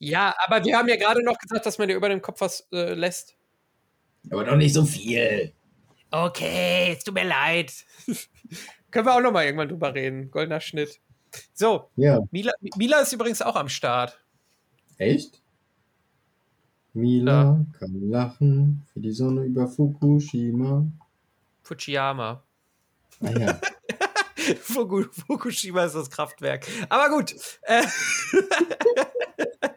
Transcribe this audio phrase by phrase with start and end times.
[0.00, 2.66] Ja, aber wir haben ja gerade noch gesagt, dass man dir über den Kopf was
[2.72, 3.36] äh, lässt.
[4.30, 5.52] Aber doch nicht so viel.
[6.10, 7.72] Okay, es tut mir leid.
[8.90, 10.30] Können wir auch noch mal irgendwann drüber reden.
[10.30, 11.00] Goldener Schnitt.
[11.52, 12.20] So, Ja.
[12.32, 14.18] Mila, Mila ist übrigens auch am Start.
[14.96, 15.40] Echt?
[16.92, 20.84] Mila kann lachen für die Sonne über Fukushima.
[21.62, 22.42] Fujiyama.
[23.20, 23.60] Ah ja.
[24.60, 26.66] Fuku, Fukushima ist das Kraftwerk.
[26.88, 27.34] Aber gut.
[27.62, 27.82] Äh,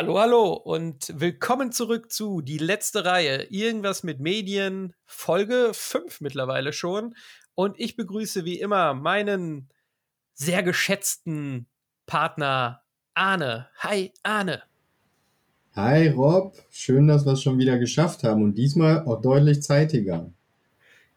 [0.00, 3.42] hallo, hallo und willkommen zurück zu die letzte Reihe.
[3.50, 7.14] Irgendwas mit Medien, Folge 5 mittlerweile schon.
[7.54, 9.68] Und ich begrüße wie immer meinen
[10.32, 11.66] sehr geschätzten
[12.06, 12.80] Partner
[13.12, 13.68] Arne.
[13.76, 14.62] Hi, Arne.
[15.74, 20.32] Hi Rob, schön, dass wir es schon wieder geschafft haben und diesmal auch deutlich zeitiger.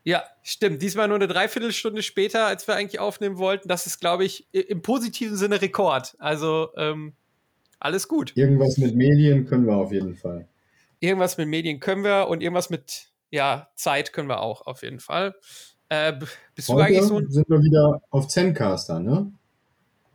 [0.03, 0.81] Ja, stimmt.
[0.81, 3.69] Diesmal nur eine Dreiviertelstunde später, als wir eigentlich aufnehmen wollten.
[3.69, 6.17] Das ist, glaube ich, im positiven Sinne Rekord.
[6.19, 7.13] Also, ähm,
[7.83, 8.31] alles gut.
[8.35, 10.47] Irgendwas mit Medien können wir auf jeden Fall.
[10.99, 15.01] Irgendwas mit Medien können wir und irgendwas mit, ja, Zeit können wir auch, auf jeden
[15.01, 15.35] Fall.
[15.89, 16.13] Äh,
[16.55, 17.29] bist du Heute eigentlich so ein.
[17.29, 19.31] sind wir wieder auf Zencaster, ne?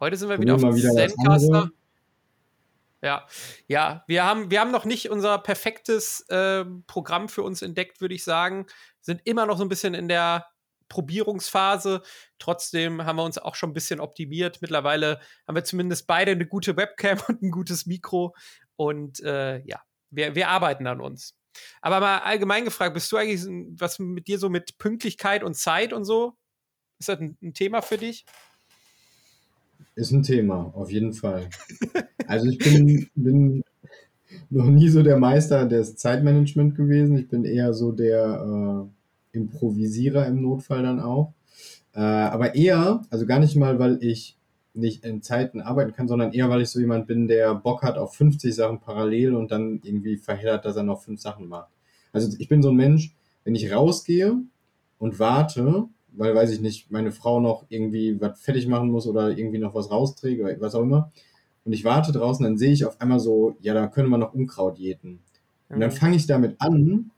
[0.01, 1.71] Heute sind wir Probieren wieder auf wieder Zencaster.
[3.03, 3.27] Ja,
[3.69, 8.15] ja, wir haben, wir haben noch nicht unser perfektes ähm, Programm für uns entdeckt, würde
[8.15, 8.67] ich sagen.
[9.03, 10.47] Sind immer noch so ein bisschen in der
[10.89, 12.03] Probierungsphase.
[12.39, 14.61] Trotzdem haben wir uns auch schon ein bisschen optimiert.
[14.61, 18.35] Mittlerweile haben wir zumindest beide eine gute Webcam und ein gutes Mikro.
[18.77, 21.35] Und äh, ja, wir, wir arbeiten an uns.
[21.81, 23.45] Aber mal allgemein gefragt, bist du eigentlich
[23.79, 26.35] was mit dir so mit Pünktlichkeit und Zeit und so?
[26.99, 28.25] Ist das ein, ein Thema für dich?
[29.95, 31.49] Ist ein Thema, auf jeden Fall.
[32.27, 33.65] Also ich bin, bin
[34.51, 37.19] noch nie so der Meister des Zeitmanagement gewesen.
[37.19, 38.98] Ich bin eher so der äh,
[39.33, 41.33] Improvisierer im Notfall dann auch.
[41.95, 44.37] Äh, aber eher, also gar nicht mal, weil ich
[44.75, 47.99] nicht in Zeiten arbeiten kann, sondern eher, weil ich so jemand bin, der Bock hat
[47.99, 51.71] auf 50 Sachen parallel und dann irgendwie verhindert, dass er noch fünf Sachen macht.
[52.13, 54.37] Also ich bin so ein Mensch, wenn ich rausgehe
[54.99, 59.37] und warte, weil, weiß ich nicht, meine Frau noch irgendwie was fertig machen muss oder
[59.37, 61.11] irgendwie noch was rausträgt oder was auch immer,
[61.69, 64.33] und ich warte draußen, dann sehe ich auf einmal so, ja, da können wir noch
[64.33, 65.21] Unkraut jäten.
[65.69, 67.11] Und dann fange ich damit an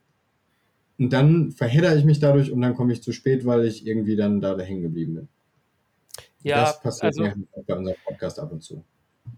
[1.00, 4.16] und dann verhedder ich mich dadurch und dann komme ich zu spät, weil ich irgendwie
[4.16, 5.28] dann da hängen geblieben bin.
[6.42, 7.34] ja, das passiert also, mir
[7.66, 8.84] bei unserem Podcast ab und zu.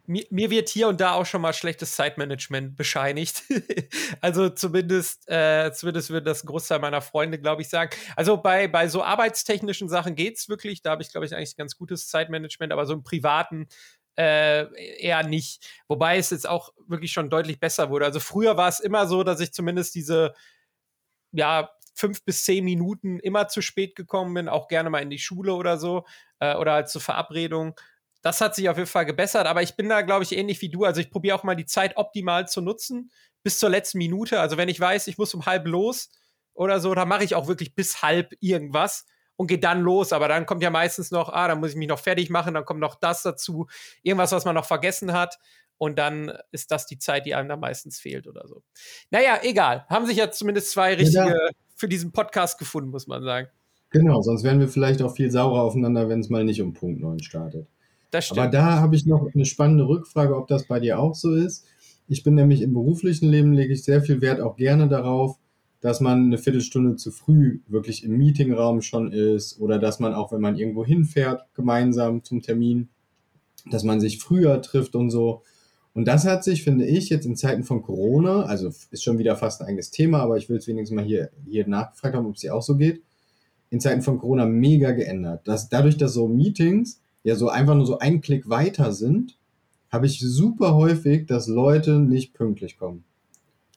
[0.07, 3.45] mir, mir wird hier und da auch schon mal schlechtes Zeitmanagement bescheinigt.
[4.21, 7.91] also zumindest, äh, zumindest würde das ein Großteil meiner Freunde, glaube ich, sagen.
[8.17, 10.83] Also bei, bei so arbeitstechnischen Sachen geht's wirklich.
[10.83, 13.69] Da habe ich, glaube ich, eigentlich ganz gutes Zeitmanagement, aber so im privaten
[14.19, 14.67] äh,
[15.01, 15.65] eher nicht.
[15.87, 18.05] Wobei es jetzt auch wirklich schon deutlich besser wurde.
[18.05, 20.35] Also früher war es immer so, dass ich zumindest diese,
[21.33, 25.19] ja, fünf bis zehn Minuten immer zu spät gekommen bin, auch gerne mal in die
[25.19, 26.05] Schule oder so,
[26.41, 27.79] äh, oder halt zur Verabredung.
[28.23, 30.71] Das hat sich auf jeden Fall gebessert, aber ich bin da, glaube ich, ähnlich wie
[30.71, 30.85] du.
[30.85, 33.11] Also ich probiere auch mal die Zeit optimal zu nutzen,
[33.43, 34.41] bis zur letzten Minute.
[34.41, 36.11] Also wenn ich weiß, ich muss um halb los
[36.55, 39.07] oder so, dann mache ich auch wirklich bis halb irgendwas
[39.37, 40.13] und gehe dann los.
[40.13, 42.65] Aber dann kommt ja meistens noch, ah, dann muss ich mich noch fertig machen, dann
[42.65, 43.67] kommt noch das dazu,
[44.03, 45.39] irgendwas, was man noch vergessen hat.
[45.83, 48.63] Und dann ist das die Zeit, die einem da meistens fehlt oder so.
[49.11, 49.85] Naja, egal.
[49.89, 51.35] Haben sich ja zumindest zwei richtige
[51.75, 53.49] für diesen Podcast gefunden, muss man sagen.
[53.91, 57.01] Genau, sonst wären wir vielleicht auch viel saurer aufeinander, wenn es mal nicht um Punkt
[57.01, 57.67] 9 startet.
[58.13, 58.39] Das stimmt.
[58.39, 61.67] Aber da habe ich noch eine spannende Rückfrage, ob das bei dir auch so ist.
[62.07, 65.37] Ich bin nämlich im beruflichen Leben, lege ich sehr viel Wert auch gerne darauf,
[65.81, 70.31] dass man eine Viertelstunde zu früh wirklich im Meetingraum schon ist oder dass man auch,
[70.31, 72.89] wenn man irgendwo hinfährt, gemeinsam zum Termin,
[73.69, 75.43] dass man sich früher trifft und so.
[75.95, 79.37] Und das hat sich, finde ich, jetzt in Zeiten von Corona, also ist schon wieder
[79.37, 82.35] fast ein eigenes Thema, aber ich will es wenigstens mal hier, hier nachgefragt haben, ob
[82.35, 83.03] es dir auch so geht,
[83.69, 85.47] in Zeiten von Corona mega geändert.
[85.47, 89.37] Dass dadurch, dass so Meetings ja so einfach nur so ein Klick weiter sind,
[89.91, 93.05] habe ich super häufig, dass Leute nicht pünktlich kommen.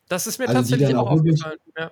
[0.08, 1.60] das ist mir also tatsächlich auch aufgefallen.
[1.78, 1.92] Ja.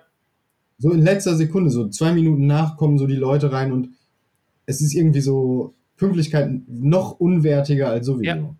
[0.78, 3.90] So in letzter Sekunde, so zwei Minuten nach kommen so die Leute rein und
[4.66, 8.36] es ist irgendwie so Pünktlichkeit noch unwertiger als sowieso.
[8.36, 8.56] Ja.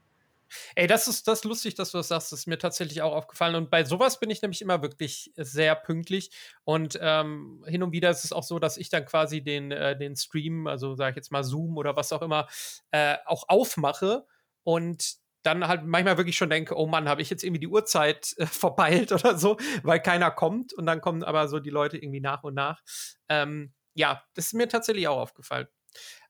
[0.74, 2.32] Ey, das ist das ist lustig, dass du das sagst.
[2.32, 3.54] Das ist mir tatsächlich auch aufgefallen.
[3.54, 6.30] Und bei sowas bin ich nämlich immer wirklich sehr pünktlich.
[6.64, 9.96] Und ähm, hin und wieder ist es auch so, dass ich dann quasi den, äh,
[9.96, 12.48] den Stream, also sage ich jetzt mal Zoom oder was auch immer,
[12.90, 14.26] äh, auch aufmache
[14.62, 18.34] und dann halt manchmal wirklich schon denke, oh Mann, habe ich jetzt irgendwie die Uhrzeit
[18.38, 22.20] äh, verpeilt oder so, weil keiner kommt und dann kommen aber so die Leute irgendwie
[22.20, 22.80] nach und nach.
[23.28, 25.68] Ähm, ja, das ist mir tatsächlich auch aufgefallen.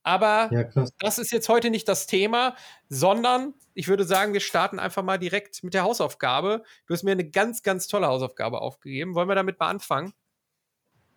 [0.05, 0.65] Aber ja,
[1.01, 2.55] das ist jetzt heute nicht das Thema,
[2.91, 6.62] sondern ich würde sagen, wir starten einfach mal direkt mit der Hausaufgabe.
[6.87, 9.15] Du hast mir eine ganz, ganz tolle Hausaufgabe aufgegeben.
[9.15, 10.12] Wollen wir damit mal anfangen?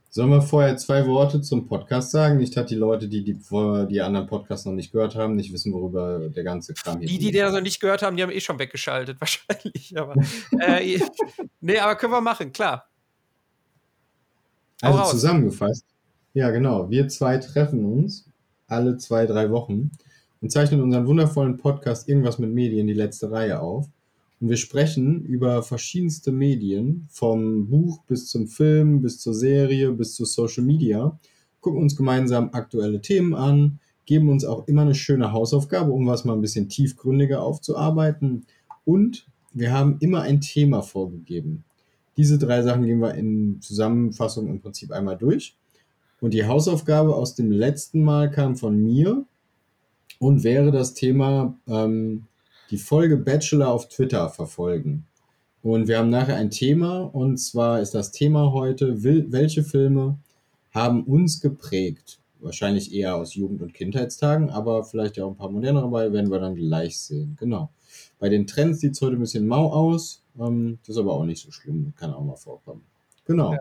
[0.10, 2.38] Sollen wir vorher zwei Worte zum Podcast sagen?
[2.38, 5.74] Nicht, dass die Leute, die die, die anderen Podcasts noch nicht gehört haben, nicht wissen,
[5.74, 7.12] worüber der ganze Kram hier ist.
[7.12, 9.98] Die, die den noch nicht gehört haben, die haben eh schon weggeschaltet, wahrscheinlich.
[9.98, 10.16] Aber,
[10.62, 11.00] äh,
[11.60, 12.88] nee, aber können wir machen, klar.
[14.82, 15.86] Also zusammengefasst,
[16.34, 18.27] ja genau, wir zwei treffen uns
[18.68, 19.92] alle zwei, drei Wochen
[20.42, 23.90] und zeichnen unseren wundervollen Podcast Irgendwas mit Medien, die letzte Reihe auf.
[24.40, 30.14] Und wir sprechen über verschiedenste Medien, vom Buch bis zum Film, bis zur Serie, bis
[30.14, 31.18] zu Social Media,
[31.60, 36.24] gucken uns gemeinsam aktuelle Themen an, geben uns auch immer eine schöne Hausaufgabe, um was
[36.24, 38.46] mal ein bisschen tiefgründiger aufzuarbeiten.
[38.86, 41.64] Und wir haben immer ein Thema vorgegeben.
[42.16, 45.56] Diese drei Sachen gehen wir in Zusammenfassung im Prinzip einmal durch.
[46.20, 49.26] Und die Hausaufgabe aus dem letzten Mal kam von mir
[50.20, 52.26] und wäre das Thema ähm,
[52.72, 55.06] die Folge Bachelor auf Twitter verfolgen.
[55.62, 60.18] Und wir haben nachher ein Thema und zwar ist das Thema heute, welche Filme
[60.72, 62.20] haben uns geprägt?
[62.40, 66.32] Wahrscheinlich eher aus Jugend- und Kindheitstagen, aber vielleicht ja auch ein paar modernere dabei, werden
[66.32, 67.36] wir dann gleich sehen.
[67.40, 67.70] Genau.
[68.20, 70.22] Bei den Trends sieht es heute ein bisschen mau aus.
[70.40, 72.84] Ähm, das ist aber auch nicht so schlimm, kann auch mal vorkommen.
[73.26, 73.54] Genau.
[73.54, 73.60] Ja.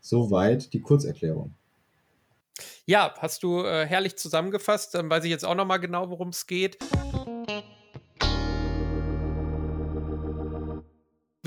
[0.00, 1.54] Soweit die Kurzerklärung.
[2.86, 4.94] Ja, hast du äh, herrlich zusammengefasst.
[4.94, 6.78] Dann weiß ich jetzt auch noch mal genau, worum es geht.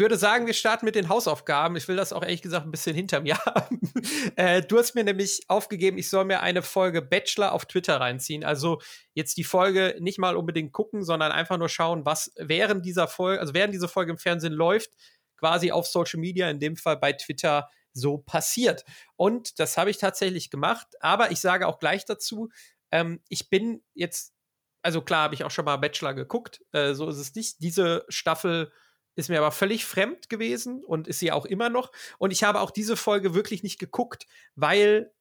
[0.01, 1.77] würde sagen, wir starten mit den Hausaufgaben.
[1.77, 3.79] Ich will das auch ehrlich gesagt ein bisschen hinter mir haben.
[4.35, 8.43] äh, du hast mir nämlich aufgegeben, ich soll mir eine Folge Bachelor auf Twitter reinziehen.
[8.43, 8.81] Also
[9.13, 13.39] jetzt die Folge nicht mal unbedingt gucken, sondern einfach nur schauen, was während dieser Folge,
[13.39, 14.89] also während diese Folge im Fernsehen läuft,
[15.37, 18.85] quasi auf Social Media, in dem Fall bei Twitter, so passiert.
[19.15, 20.87] Und das habe ich tatsächlich gemacht.
[21.01, 22.49] Aber ich sage auch gleich dazu,
[22.91, 24.33] ähm, ich bin jetzt,
[24.81, 27.61] also klar habe ich auch schon mal Bachelor geguckt, äh, so ist es nicht.
[27.61, 28.71] Diese Staffel
[29.15, 31.91] ist mir aber völlig fremd gewesen und ist sie auch immer noch.
[32.17, 35.13] Und ich habe auch diese Folge wirklich nicht geguckt, weil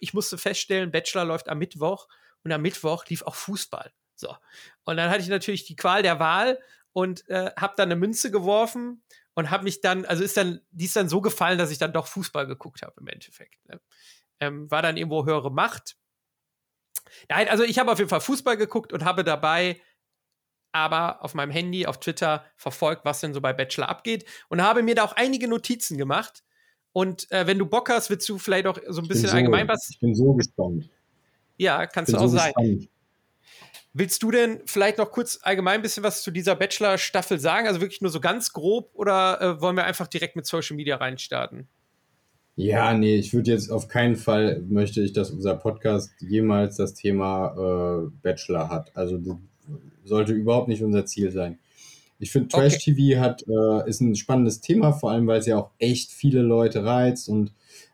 [0.00, 2.08] ich musste feststellen, Bachelor läuft am Mittwoch
[2.44, 3.92] und am Mittwoch lief auch Fußball.
[4.14, 4.34] So.
[4.84, 6.58] Und dann hatte ich natürlich die Qual der Wahl
[6.92, 9.02] und äh, habe dann eine Münze geworfen
[9.38, 11.92] und habe mich dann, also ist dann, die ist dann so gefallen, dass ich dann
[11.92, 13.64] doch Fußball geguckt habe im Endeffekt.
[13.68, 13.80] Ne?
[14.40, 15.96] Ähm, war dann irgendwo höhere Macht.
[17.28, 19.80] Nein, also ich habe auf jeden Fall Fußball geguckt und habe dabei
[20.72, 24.82] aber auf meinem Handy, auf Twitter verfolgt, was denn so bei Bachelor abgeht und habe
[24.82, 26.42] mir da auch einige Notizen gemacht.
[26.90, 29.68] Und äh, wenn du Bock hast, willst du vielleicht auch so ein bisschen so, allgemein
[29.68, 29.88] was.
[29.88, 30.90] Ich bin so gespannt.
[31.58, 32.52] Ja, kannst du auch so sein.
[32.56, 32.88] Gespannt.
[33.92, 37.66] Willst du denn vielleicht noch kurz allgemein ein bisschen was zu dieser Bachelor-Staffel sagen?
[37.66, 40.96] Also wirklich nur so ganz grob oder äh, wollen wir einfach direkt mit Social Media
[40.96, 41.68] reinstarten?
[42.56, 46.94] Ja, nee, ich würde jetzt auf keinen Fall möchte ich, dass unser Podcast jemals das
[46.94, 48.90] Thema äh, Bachelor hat.
[48.96, 49.20] Also
[50.04, 51.58] sollte überhaupt nicht unser Ziel sein.
[52.18, 55.70] Ich finde, Trash-TV hat, äh, ist ein spannendes Thema, vor allem weil es ja auch
[55.78, 57.52] echt viele Leute reizt und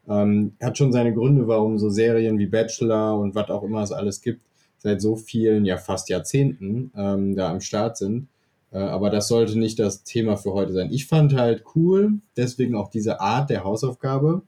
[0.09, 3.93] ähm, hat schon seine Gründe, warum so Serien wie Bachelor und was auch immer es
[3.93, 4.43] alles gibt,
[4.85, 8.29] seit so vielen, ja fast Jahrzehnten ähm, da am Start sind.
[8.71, 10.93] Äh, aber das sollte nicht das Thema für heute sein.
[10.93, 14.43] Ich fand halt cool, deswegen auch diese Art der Hausaufgabe,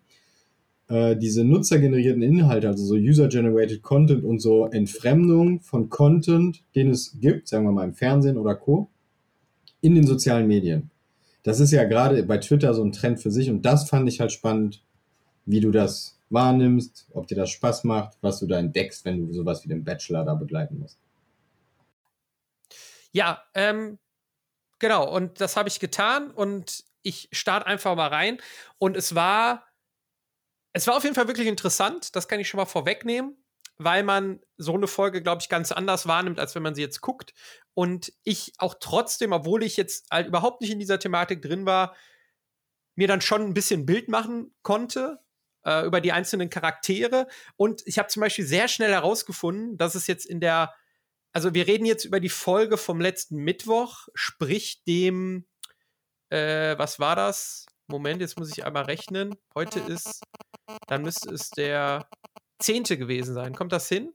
[0.88, 7.18] äh, diese nutzergenerierten Inhalte, also so User-Generated Content und so Entfremdung von Content, den es
[7.18, 8.90] gibt, sagen wir mal im Fernsehen oder Co.,
[9.80, 10.90] in den sozialen Medien.
[11.44, 14.20] Das ist ja gerade bei Twitter so ein Trend für sich und das fand ich
[14.20, 14.82] halt spannend,
[15.46, 19.32] wie du das wahrnimmst, ob dir das Spaß macht, was du da entdeckst, wenn du
[19.32, 20.98] sowas wie den Bachelor da begleiten musst.
[23.12, 23.98] Ja, ähm,
[24.78, 28.38] genau, und das habe ich getan und ich starte einfach mal rein.
[28.78, 29.64] Und es war,
[30.72, 33.36] es war auf jeden Fall wirklich interessant, das kann ich schon mal vorwegnehmen,
[33.78, 37.00] weil man so eine Folge, glaube ich, ganz anders wahrnimmt, als wenn man sie jetzt
[37.00, 37.32] guckt.
[37.74, 41.94] Und ich auch trotzdem, obwohl ich jetzt halt überhaupt nicht in dieser Thematik drin war,
[42.96, 45.20] mir dann schon ein bisschen Bild machen konnte
[45.66, 47.26] äh, über die einzelnen Charaktere.
[47.56, 50.72] Und ich habe zum Beispiel sehr schnell herausgefunden, dass es jetzt in der,
[51.32, 55.44] also wir reden jetzt über die Folge vom letzten Mittwoch, sprich dem,
[56.30, 57.66] äh, was war das?
[57.88, 59.34] Moment, jetzt muss ich einmal rechnen.
[59.54, 60.22] Heute ist,
[60.86, 62.08] dann müsste es der
[62.58, 63.54] zehnte gewesen sein.
[63.54, 64.12] Kommt das hin?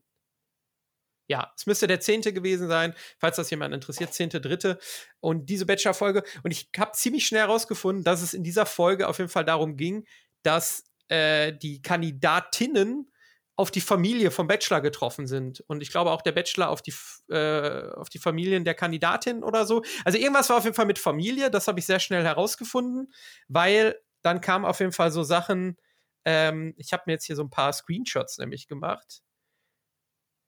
[1.27, 4.79] Ja, es müsste der zehnte gewesen sein, falls das jemand interessiert, zehnte, dritte.
[5.21, 6.23] Und diese Bachelor-Folge.
[6.43, 9.77] Und ich habe ziemlich schnell herausgefunden, dass es in dieser Folge auf jeden Fall darum
[9.77, 10.05] ging,
[10.43, 13.11] dass äh, die Kandidatinnen
[13.57, 15.61] auf die Familie vom Bachelor getroffen sind.
[15.67, 16.93] Und ich glaube auch der Bachelor auf die,
[17.29, 19.83] äh, auf die Familien der Kandidatin oder so.
[20.05, 23.11] Also irgendwas war auf jeden Fall mit Familie, das habe ich sehr schnell herausgefunden,
[23.49, 25.77] weil dann kamen auf jeden Fall so Sachen,
[26.25, 29.21] ähm, ich habe mir jetzt hier so ein paar Screenshots nämlich gemacht.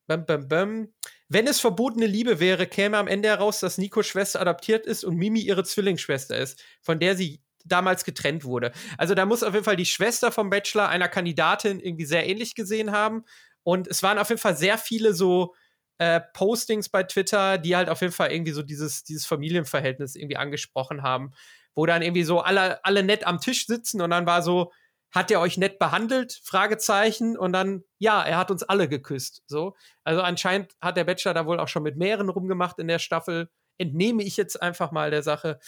[0.07, 0.93] bam, bam, bam.
[1.27, 5.17] Wenn es verbotene Liebe wäre, käme am Ende heraus, dass Nikos Schwester adoptiert ist und
[5.17, 8.71] Mimi ihre Zwillingsschwester ist, von der sie damals getrennt wurde.
[8.97, 12.55] Also da muss auf jeden Fall die Schwester vom Bachelor einer Kandidatin irgendwie sehr ähnlich
[12.55, 13.23] gesehen haben.
[13.63, 15.55] Und es waren auf jeden Fall sehr viele so
[15.97, 20.37] äh, Postings bei Twitter, die halt auf jeden Fall irgendwie so dieses, dieses Familienverhältnis irgendwie
[20.37, 21.31] angesprochen haben,
[21.75, 24.71] wo dann irgendwie so alle, alle nett am Tisch sitzen und dann war so,
[25.13, 26.41] hat er euch nett behandelt?
[26.43, 27.37] Fragezeichen.
[27.37, 29.43] Und dann, ja, er hat uns alle geküsst.
[29.45, 29.75] So.
[30.03, 33.49] Also anscheinend hat der Bachelor da wohl auch schon mit mehreren rumgemacht in der Staffel.
[33.77, 35.59] Entnehme ich jetzt einfach mal der Sache.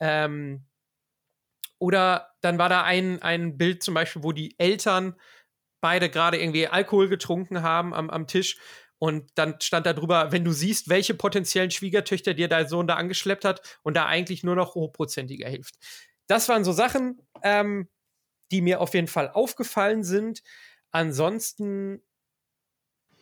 [0.00, 0.66] Ähm,
[1.80, 5.16] oder dann war da ein, ein Bild zum Beispiel, wo die Eltern
[5.80, 8.58] beide gerade irgendwie Alkohol getrunken haben am, am Tisch.
[8.98, 12.96] Und dann stand da drüber, wenn du siehst, welche potenziellen Schwiegertöchter dir dein Sohn da
[12.96, 15.76] angeschleppt hat und da eigentlich nur noch hochprozentiger hilft.
[16.26, 17.88] Das waren so Sachen, ähm,
[18.52, 20.42] die mir auf jeden Fall aufgefallen sind.
[20.90, 22.02] Ansonsten,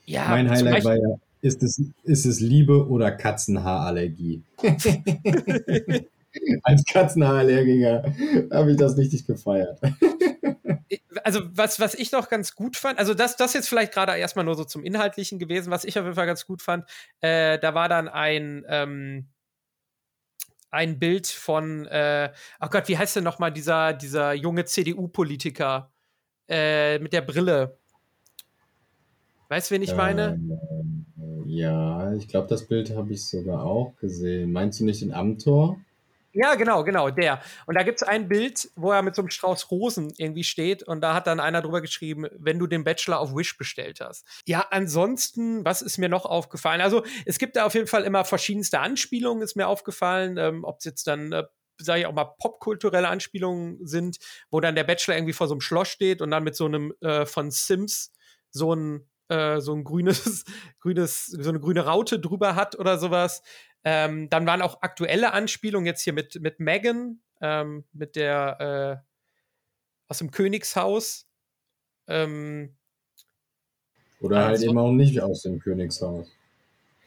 [0.04, 0.28] ja.
[0.30, 4.42] Mein Highlight war ja, ist es, ist es Liebe oder Katzenhaarallergie?
[6.62, 8.12] Als Katzenhaarallergiker
[8.52, 9.80] habe ich das richtig gefeiert.
[11.24, 14.44] also was, was ich noch ganz gut fand, also das, das jetzt vielleicht gerade erstmal
[14.44, 16.84] nur so zum Inhaltlichen gewesen, was ich auf jeden Fall ganz gut fand,
[17.20, 19.28] äh, da war dann ein, ähm,
[20.70, 22.30] ein Bild von, äh,
[22.60, 25.90] oh Gott, wie heißt denn nochmal dieser, dieser junge CDU-Politiker
[26.48, 27.78] äh, mit der Brille?
[29.48, 30.38] Weißt du, wen ich meine?
[30.38, 31.06] Ähm,
[31.46, 34.52] ja, ich glaube, das Bild habe ich sogar auch gesehen.
[34.52, 35.78] Meinst du nicht den Amtor?
[36.32, 37.40] Ja, genau, genau, der.
[37.66, 40.82] Und da gibt es ein Bild, wo er mit so einem Strauß Rosen irgendwie steht
[40.82, 44.26] und da hat dann einer drüber geschrieben, wenn du den Bachelor auf Wish bestellt hast.
[44.46, 46.80] Ja, ansonsten, was ist mir noch aufgefallen?
[46.82, 50.78] Also, es gibt da auf jeden Fall immer verschiedenste Anspielungen, ist mir aufgefallen, ähm, ob
[50.78, 51.44] es jetzt dann äh,
[51.80, 54.18] sage ich auch mal, popkulturelle Anspielungen sind,
[54.50, 56.92] wo dann der Bachelor irgendwie vor so einem Schloss steht und dann mit so einem
[57.00, 58.12] äh, von Sims
[58.50, 60.44] so ein äh, so ein grünes,
[60.80, 63.42] grünes, so eine grüne Raute drüber hat oder sowas.
[63.90, 69.08] Ähm, dann waren auch aktuelle Anspielungen jetzt hier mit, mit Megan, ähm, mit der äh,
[70.08, 71.26] aus dem Königshaus.
[72.06, 72.76] Ähm,
[74.20, 76.28] Oder halt also, eben auch nicht aus dem Königshaus.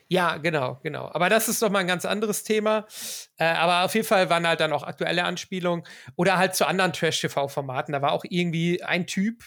[0.08, 1.08] Ja, genau, genau.
[1.14, 2.88] Aber das ist doch mal ein ganz anderes Thema.
[3.38, 5.86] Äh, aber auf jeden Fall waren halt dann auch aktuelle Anspielungen
[6.16, 7.94] oder halt zu anderen Trash-TV-Formaten.
[7.94, 9.44] Da war auch irgendwie ein Typ,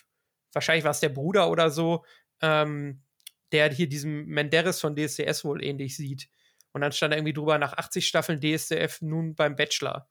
[0.52, 2.04] wahrscheinlich war es der Bruder oder so,
[2.40, 3.02] ähm,
[3.50, 6.28] der hier diesem Menderes von DSDS wohl ähnlich sieht.
[6.74, 10.08] Und dann stand da irgendwie drüber, nach 80 Staffeln DSDF nun beim Bachelor.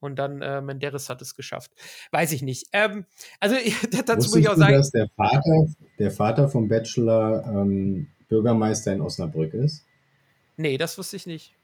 [0.00, 1.72] Und dann äh, Menderes hat es geschafft.
[2.12, 2.66] Weiß ich nicht.
[2.72, 3.06] Ähm,
[3.40, 3.56] also
[4.06, 4.72] dazu muss ich auch sagen.
[4.72, 5.66] Du, dass der Vater,
[5.98, 9.86] der Vater vom Bachelor ähm, Bürgermeister in Osnabrück ist?
[10.58, 11.54] Nee, das wusste ich nicht.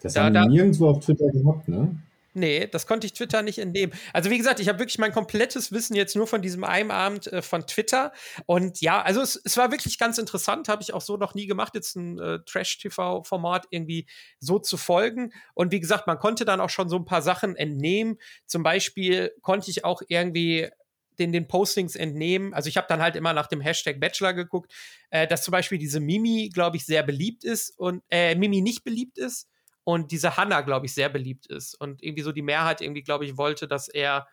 [0.00, 1.96] Das da, haben wir nirgendwo auf Twitter gehabt, ne?
[2.34, 3.92] Nee, das konnte ich Twitter nicht entnehmen.
[4.14, 7.26] Also wie gesagt, ich habe wirklich mein komplettes Wissen jetzt nur von diesem einen Abend
[7.26, 8.12] äh, von Twitter.
[8.46, 11.46] Und ja, also es, es war wirklich ganz interessant, habe ich auch so noch nie
[11.46, 14.06] gemacht, jetzt ein äh, Trash-TV-Format irgendwie
[14.38, 15.32] so zu folgen.
[15.52, 18.16] Und wie gesagt, man konnte dann auch schon so ein paar Sachen entnehmen.
[18.46, 20.70] Zum Beispiel konnte ich auch irgendwie
[21.18, 22.54] den, den Postings entnehmen.
[22.54, 24.72] Also ich habe dann halt immer nach dem Hashtag Bachelor geguckt,
[25.10, 28.84] äh, dass zum Beispiel diese Mimi, glaube ich, sehr beliebt ist und äh, Mimi nicht
[28.84, 29.48] beliebt ist
[29.84, 31.74] und diese Hannah, glaube ich, sehr beliebt ist.
[31.80, 34.28] Und irgendwie so die Mehrheit irgendwie, glaube ich, wollte, dass er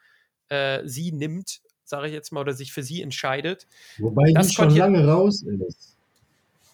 [0.49, 3.67] äh, sie nimmt, sage ich jetzt mal, oder sich für sie entscheidet.
[3.97, 5.95] Wobei das die schon lange raus ist.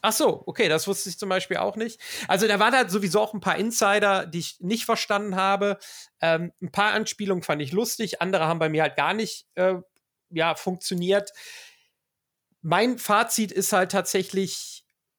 [0.07, 1.99] Ach so, okay, das wusste ich zum Beispiel auch nicht.
[2.27, 5.79] Also da waren halt sowieso auch ein paar Insider, die ich nicht verstanden habe.
[6.21, 9.77] Ähm, ein paar Anspielungen fand ich lustig, andere haben bei mir halt gar nicht äh,
[10.29, 11.31] ja, funktioniert.
[12.61, 14.74] Mein Fazit ist halt tatsächlich,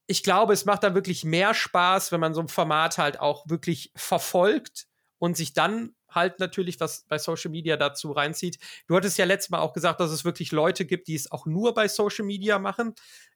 [0.06, 3.48] ich glaube, es macht dann wirklich mehr Spaß, wenn man so ein Format halt auch
[3.48, 4.86] wirklich verfolgt
[5.18, 8.58] und sich dann halt natürlich was bei Social Media dazu reinzieht.
[8.86, 11.46] Du hattest ja letztes Mal auch gesagt, dass es wirklich Leute gibt, die es auch
[11.46, 12.94] nur bei Social Media machen.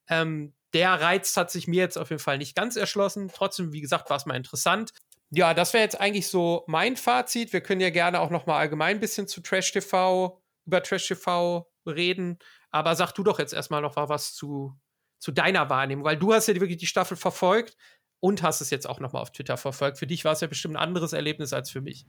[0.08, 3.30] Ähm, der Reiz hat sich mir jetzt auf jeden Fall nicht ganz erschlossen.
[3.34, 4.92] Trotzdem, wie gesagt, war es mal interessant.
[5.30, 7.52] Ja, das wäre jetzt eigentlich so mein Fazit.
[7.52, 11.06] Wir können ja gerne auch noch mal allgemein ein bisschen zu Trash TV, über Trash
[11.08, 12.38] TV reden.
[12.70, 14.76] Aber sag du doch jetzt erstmal noch was zu
[15.20, 16.04] zu deiner Wahrnehmung?
[16.04, 17.76] Weil du hast ja wirklich die Staffel verfolgt
[18.18, 19.98] und hast es jetzt auch nochmal auf Twitter verfolgt.
[19.98, 22.06] Für dich war es ja bestimmt ein anderes Erlebnis als für mich.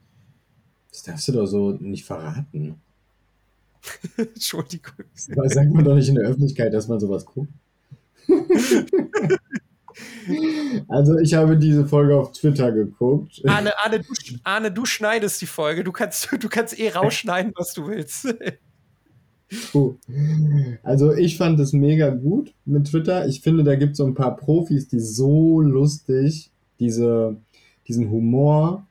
[0.91, 2.81] Das darfst du doch so nicht verraten.
[4.17, 5.05] Entschuldigung.
[5.35, 7.51] Das sagt man doch nicht in der Öffentlichkeit, dass man sowas guckt.
[10.87, 13.41] also ich habe diese Folge auf Twitter geguckt.
[13.47, 14.13] Arne, Arne, du,
[14.43, 15.83] Arne, du schneidest die Folge.
[15.83, 18.27] Du kannst, du kannst eh rausschneiden, was du willst.
[20.83, 23.27] Also ich fand es mega gut mit Twitter.
[23.27, 27.37] Ich finde, da gibt es so ein paar Profis, die so lustig diese,
[27.87, 28.87] diesen Humor,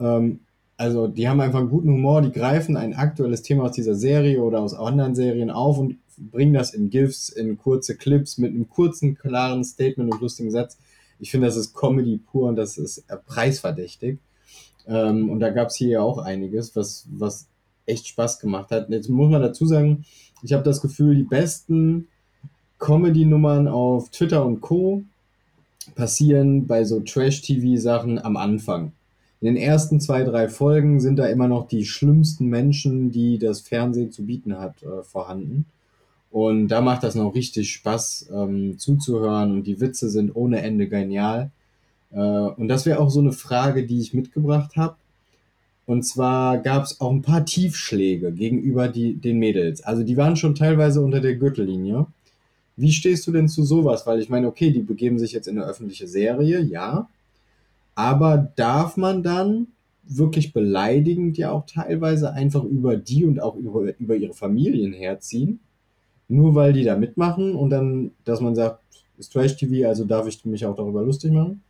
[0.00, 0.40] ähm,
[0.80, 4.42] also die haben einfach einen guten Humor, die greifen ein aktuelles Thema aus dieser Serie
[4.42, 8.66] oder aus anderen Serien auf und bringen das in GIFs, in kurze Clips mit einem
[8.66, 10.78] kurzen, klaren Statement und lustigen Satz.
[11.18, 14.20] Ich finde, das ist Comedy pur und das ist äh, preisverdächtig.
[14.86, 17.49] Ähm, und da gab es hier ja auch einiges, was, was
[17.90, 18.88] echt Spaß gemacht hat.
[18.88, 20.04] Jetzt muss man dazu sagen,
[20.42, 22.08] ich habe das Gefühl, die besten
[22.78, 25.02] Comedy-Nummern auf Twitter und Co.
[25.94, 28.92] passieren bei so Trash-TV-Sachen am Anfang.
[29.40, 33.60] In den ersten zwei, drei Folgen sind da immer noch die schlimmsten Menschen, die das
[33.60, 35.66] Fernsehen zu bieten hat, äh, vorhanden.
[36.30, 40.88] Und da macht das noch richtig Spaß ähm, zuzuhören und die Witze sind ohne Ende
[40.88, 41.50] genial.
[42.12, 44.96] Äh, und das wäre auch so eine Frage, die ich mitgebracht habe.
[45.90, 49.82] Und zwar gab es auch ein paar Tiefschläge gegenüber die, den Mädels.
[49.82, 52.06] Also die waren schon teilweise unter der Gürtellinie.
[52.76, 54.06] Wie stehst du denn zu sowas?
[54.06, 57.08] Weil ich meine, okay, die begeben sich jetzt in eine öffentliche Serie, ja.
[57.96, 59.66] Aber darf man dann
[60.04, 65.58] wirklich beleidigend ja auch teilweise einfach über die und auch über, über ihre Familien herziehen?
[66.28, 68.80] Nur weil die da mitmachen und dann, dass man sagt,
[69.18, 71.62] ist Trash TV, also darf ich mich auch darüber lustig machen?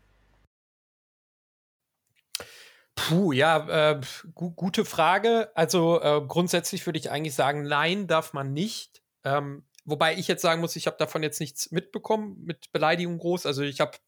[3.08, 4.00] Puh, ja, äh,
[4.34, 5.50] gu gute Frage.
[5.54, 9.02] Also äh, grundsätzlich würde ich eigentlich sagen, nein, darf man nicht.
[9.24, 13.46] Ähm, wobei ich jetzt sagen muss, ich habe davon jetzt nichts mitbekommen mit Beleidigung groß.
[13.46, 13.98] Also ich habe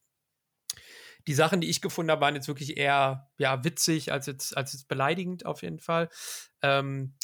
[1.27, 4.73] die Sachen, die ich gefunden habe, waren jetzt wirklich eher ja, witzig als jetzt, als
[4.73, 6.09] jetzt beleidigend auf jeden Fall.
[6.63, 7.15] Ähm,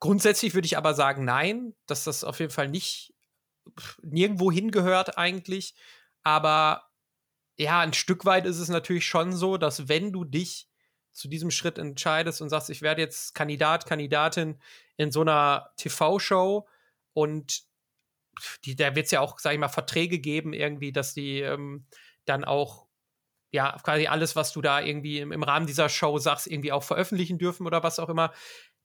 [0.00, 3.14] grundsätzlich würde ich aber sagen, nein, dass das auf jeden Fall nicht
[4.02, 5.74] nirgendwo hingehört eigentlich.
[6.24, 6.90] Aber
[7.56, 10.71] ja, ein Stück weit ist es natürlich schon so, dass wenn du dich
[11.12, 14.58] zu diesem Schritt entscheidest und sagst, ich werde jetzt Kandidat, Kandidatin
[14.96, 16.66] in so einer TV-Show
[17.12, 17.62] und
[18.64, 21.86] die, da wird es ja auch, sag ich mal, Verträge geben, irgendwie, dass die ähm,
[22.24, 22.86] dann auch
[23.50, 26.82] ja, quasi alles, was du da irgendwie im, im, Rahmen dieser Show sagst, irgendwie auch
[26.82, 28.32] veröffentlichen dürfen oder was auch immer,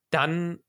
[0.10, 0.62] dann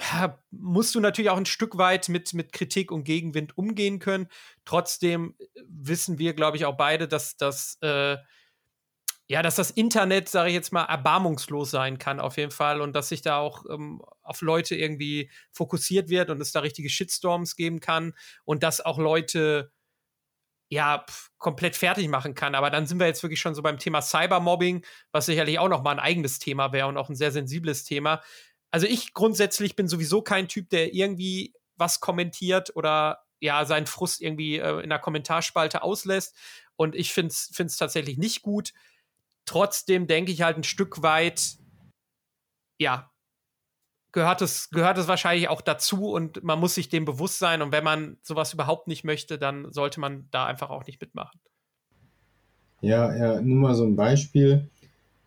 [0.00, 4.28] ja, musst du natürlich auch ein Stück weit mit, mit Kritik und Gegenwind umgehen können.
[4.64, 8.16] Trotzdem äh, wissen wir, glaube ich, auch beide, dass das äh,
[9.28, 12.92] ja, dass das Internet, sage ich jetzt mal, erbarmungslos sein kann auf jeden Fall und
[12.92, 17.56] dass sich da auch ähm, auf Leute irgendwie fokussiert wird und es da richtige Shitstorms
[17.56, 19.72] geben kann und dass auch Leute
[20.68, 22.54] ja pf, komplett fertig machen kann.
[22.54, 25.82] Aber dann sind wir jetzt wirklich schon so beim Thema Cybermobbing, was sicherlich auch noch
[25.82, 28.22] mal ein eigenes Thema wäre und auch ein sehr sensibles Thema.
[28.70, 34.22] Also ich grundsätzlich bin sowieso kein Typ, der irgendwie was kommentiert oder ja seinen Frust
[34.22, 36.36] irgendwie äh, in der Kommentarspalte auslässt.
[36.76, 38.72] Und ich finde es tatsächlich nicht gut
[39.46, 41.56] trotzdem denke ich halt ein Stück weit,
[42.78, 43.10] ja,
[44.12, 47.62] gehört es, gehört es wahrscheinlich auch dazu und man muss sich dem bewusst sein.
[47.62, 51.40] Und wenn man sowas überhaupt nicht möchte, dann sollte man da einfach auch nicht mitmachen.
[52.80, 54.68] Ja, ja, nur mal so ein Beispiel.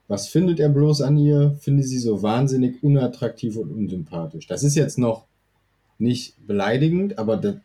[0.08, 1.56] Was findet er bloß an ihr?
[1.60, 4.48] Finde sie so wahnsinnig unattraktiv und unsympathisch.
[4.48, 5.28] Das ist jetzt noch
[6.00, 7.58] nicht beleidigend, aber das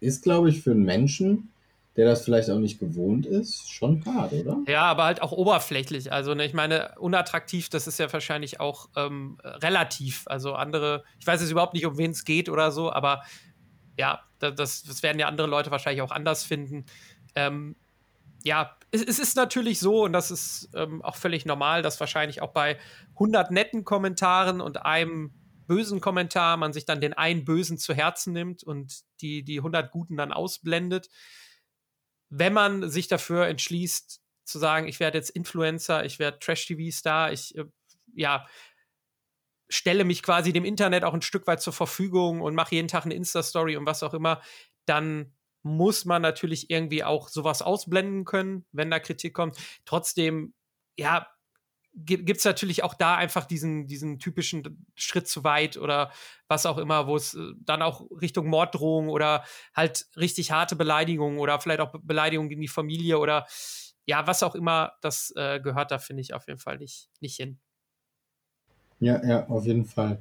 [0.00, 1.49] ist, glaube ich, für einen Menschen,
[1.96, 4.58] der das vielleicht auch nicht gewohnt ist, schon hart, oder?
[4.68, 6.12] Ja, aber halt auch oberflächlich.
[6.12, 10.22] Also, ne, ich meine, unattraktiv, das ist ja wahrscheinlich auch ähm, relativ.
[10.26, 13.22] Also andere, ich weiß jetzt überhaupt nicht, um wen es geht oder so, aber
[13.98, 16.86] ja, das, das werden ja andere Leute wahrscheinlich auch anders finden.
[17.34, 17.76] Ähm,
[18.44, 22.40] ja, es, es, ist natürlich so, und das ist ähm, auch völlig normal, dass wahrscheinlich
[22.40, 22.78] auch bei
[23.14, 25.34] 100 netten Kommentaren und einem
[25.66, 29.90] bösen Kommentar man sich dann den einen bösen zu Herzen nimmt und die, die 100
[29.90, 31.08] guten dann ausblendet
[32.30, 37.56] wenn man sich dafür entschließt, zu sagen, ich werde jetzt Influencer, ich werde Trash-TV-Star, ich,
[37.56, 37.64] äh,
[38.14, 38.46] ja,
[39.68, 43.04] stelle mich quasi dem Internet auch ein Stück weit zur Verfügung und mache jeden Tag
[43.04, 44.40] eine Insta-Story und was auch immer,
[44.86, 49.58] dann muss man natürlich irgendwie auch sowas ausblenden können, wenn da Kritik kommt.
[49.84, 50.54] Trotzdem,
[50.98, 51.28] ja,
[51.94, 56.10] gibt es natürlich auch da einfach diesen, diesen typischen Schritt zu weit oder
[56.48, 61.38] was auch immer, wo es äh, dann auch Richtung Morddrohung oder halt richtig harte Beleidigungen
[61.38, 63.46] oder vielleicht auch Beleidigungen gegen die Familie oder
[64.06, 67.36] ja, was auch immer, das äh, gehört da, finde ich, auf jeden Fall nicht, nicht
[67.36, 67.58] hin.
[68.98, 70.20] Ja, ja, auf jeden Fall.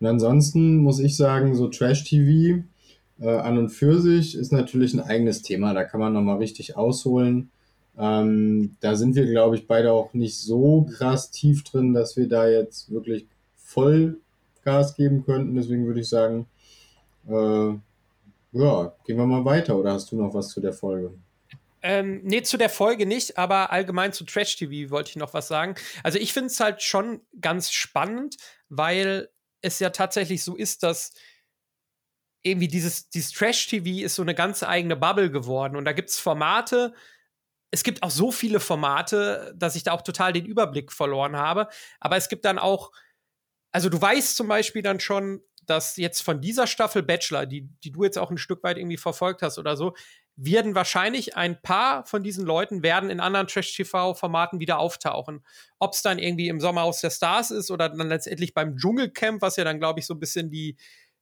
[0.00, 2.64] Und ansonsten muss ich sagen, so Trash-TV
[3.20, 5.74] äh, an und für sich ist natürlich ein eigenes Thema.
[5.74, 7.50] Da kann man nochmal richtig ausholen.
[7.98, 12.28] Ähm, da sind wir, glaube ich, beide auch nicht so krass tief drin, dass wir
[12.28, 14.20] da jetzt wirklich voll
[14.64, 15.54] Gas geben könnten.
[15.54, 16.46] Deswegen würde ich sagen,
[17.28, 17.74] äh,
[18.52, 19.76] ja, gehen wir mal weiter.
[19.76, 21.12] Oder hast du noch was zu der Folge?
[21.82, 25.46] Ähm, nee, zu der Folge nicht, aber allgemein zu Trash TV wollte ich noch was
[25.46, 25.76] sagen.
[26.02, 28.36] Also ich finde es halt schon ganz spannend,
[28.68, 29.28] weil
[29.62, 31.12] es ja tatsächlich so ist, dass
[32.42, 35.76] irgendwie dieses, dieses Trash TV ist so eine ganz eigene Bubble geworden.
[35.76, 36.92] Und da gibt es Formate,
[37.70, 41.68] es gibt auch so viele Formate, dass ich da auch total den Überblick verloren habe.
[42.00, 42.92] Aber es gibt dann auch,
[43.72, 47.90] also du weißt zum Beispiel dann schon, dass jetzt von dieser Staffel Bachelor, die, die
[47.90, 49.94] du jetzt auch ein Stück weit irgendwie verfolgt hast oder so,
[50.36, 55.44] werden wahrscheinlich ein paar von diesen Leuten werden in anderen Trash-TV-Formaten wieder auftauchen.
[55.78, 59.56] Ob es dann irgendwie im Sommerhaus der Stars ist oder dann letztendlich beim Dschungelcamp, was
[59.56, 60.76] ja dann, glaube ich, so ein bisschen die,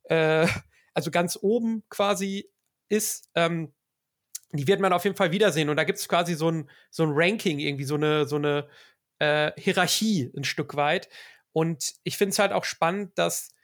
[0.05, 0.49] äh,
[0.95, 2.51] also ganz oben quasi
[2.89, 3.73] ist, ähm,
[4.59, 5.69] die wird man auf jeden Fall wiedersehen.
[5.69, 8.69] Und da gibt es quasi so ein, so ein Ranking, irgendwie so eine, so eine
[9.19, 11.09] äh, Hierarchie ein Stück weit.
[11.53, 13.55] Und ich finde es halt auch spannend, dass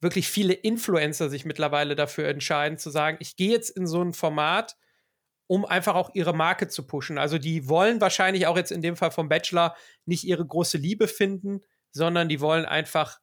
[0.00, 4.14] wirklich viele Influencer sich mittlerweile dafür entscheiden, zu sagen, ich gehe jetzt in so ein
[4.14, 4.76] Format,
[5.46, 7.18] um einfach auch ihre Marke zu pushen.
[7.18, 9.76] Also die wollen wahrscheinlich auch jetzt in dem Fall vom Bachelor
[10.06, 11.60] nicht ihre große Liebe finden,
[11.92, 13.18] sondern die wollen einfach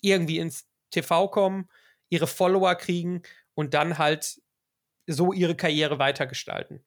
[0.00, 1.68] irgendwie ins TV kommen,
[2.08, 3.22] ihre Follower kriegen
[3.54, 4.40] und dann halt
[5.06, 6.80] so ihre Karriere weitergestalten.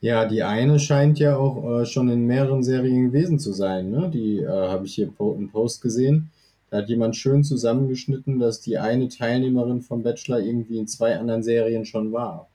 [0.00, 3.90] Ja, die eine scheint ja auch äh, schon in mehreren Serien gewesen zu sein.
[3.90, 4.10] Ne?
[4.12, 6.30] Die äh, habe ich hier im Post gesehen.
[6.68, 11.42] Da hat jemand schön zusammengeschnitten, dass die eine Teilnehmerin vom Bachelor irgendwie in zwei anderen
[11.42, 12.48] Serien schon war.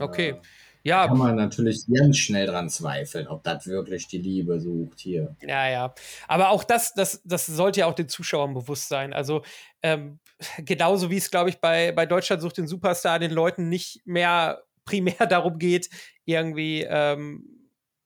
[0.00, 0.30] Okay.
[0.30, 0.36] Äh,
[0.82, 1.06] ja.
[1.06, 5.36] Kann man natürlich ganz schnell dran zweifeln, ob das wirklich die Liebe sucht hier.
[5.42, 5.94] Ja, ja.
[6.26, 9.12] Aber auch das, das, das sollte ja auch den Zuschauern bewusst sein.
[9.12, 9.42] Also,
[9.82, 10.18] ähm,
[10.58, 14.62] genauso wie es, glaube ich, bei, bei Deutschland sucht den Superstar den Leuten nicht mehr
[14.84, 15.90] primär darum geht,
[16.24, 17.58] irgendwie ähm,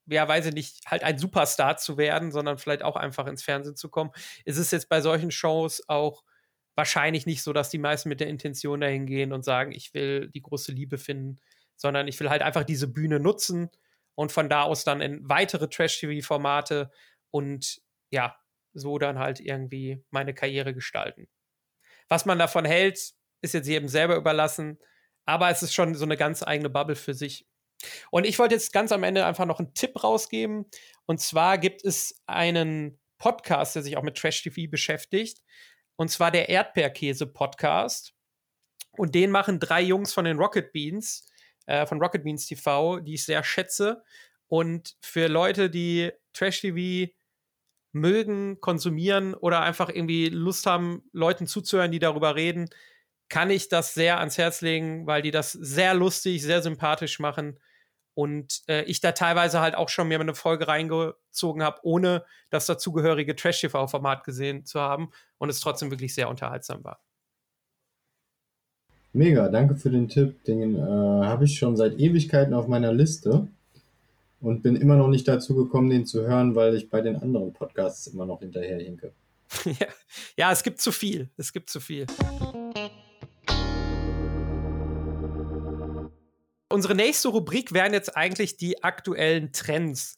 [0.07, 3.77] ja, weiß ich nicht, halt ein Superstar zu werden, sondern vielleicht auch einfach ins Fernsehen
[3.77, 4.11] zu kommen.
[4.45, 6.25] Ist es jetzt bei solchen Shows auch
[6.75, 10.29] wahrscheinlich nicht so, dass die meisten mit der Intention dahin gehen und sagen, ich will
[10.31, 11.39] die große Liebe finden,
[11.83, 13.69] sondern ich will halt einfach diese Bühne nutzen
[14.15, 16.91] und von da aus dann in weitere Trash-TV-Formate
[17.31, 18.37] und ja,
[18.73, 21.29] so dann halt irgendwie meine Karriere gestalten.
[22.09, 24.79] Was man davon hält, ist jetzt jedem selber überlassen,
[25.25, 27.47] aber es ist schon so eine ganz eigene Bubble für sich.
[28.13, 30.67] Und ich wollte jetzt ganz am Ende einfach noch einen Tipp rausgeben.
[31.07, 35.43] Und zwar gibt es einen Podcast, der sich auch mit Trash TV beschäftigt.
[35.97, 38.15] Und zwar der Erdbeerkäse-Podcast.
[38.93, 41.32] Und den machen drei Jungs von den Rocket Beans,
[41.73, 44.03] äh, von Rocket Beans TV, die ich sehr schätze.
[44.47, 47.11] Und für Leute, die Trash TV
[47.93, 52.69] mögen, konsumieren oder einfach irgendwie Lust haben, Leuten zuzuhören, die darüber reden,
[53.31, 57.59] kann ich das sehr ans Herz legen, weil die das sehr lustig, sehr sympathisch machen
[58.15, 62.67] und äh, ich da teilweise halt auch schon mir eine Folge reingezogen habe, ohne das
[62.67, 67.01] dazugehörige Trash-TV-Format gesehen zu haben und es trotzdem wirklich sehr unterhaltsam war.
[69.15, 70.43] Mega, danke für den Tipp.
[70.45, 73.47] Den äh, habe ich schon seit Ewigkeiten auf meiner Liste
[74.41, 77.53] und bin immer noch nicht dazu gekommen, den zu hören, weil ich bei den anderen
[77.53, 79.13] Podcasts immer noch hinterherhinke.
[79.65, 79.87] ja.
[80.39, 81.29] ja, es gibt zu viel.
[81.37, 82.07] Es gibt zu viel.
[86.71, 90.17] Unsere nächste Rubrik wären jetzt eigentlich die aktuellen Trends.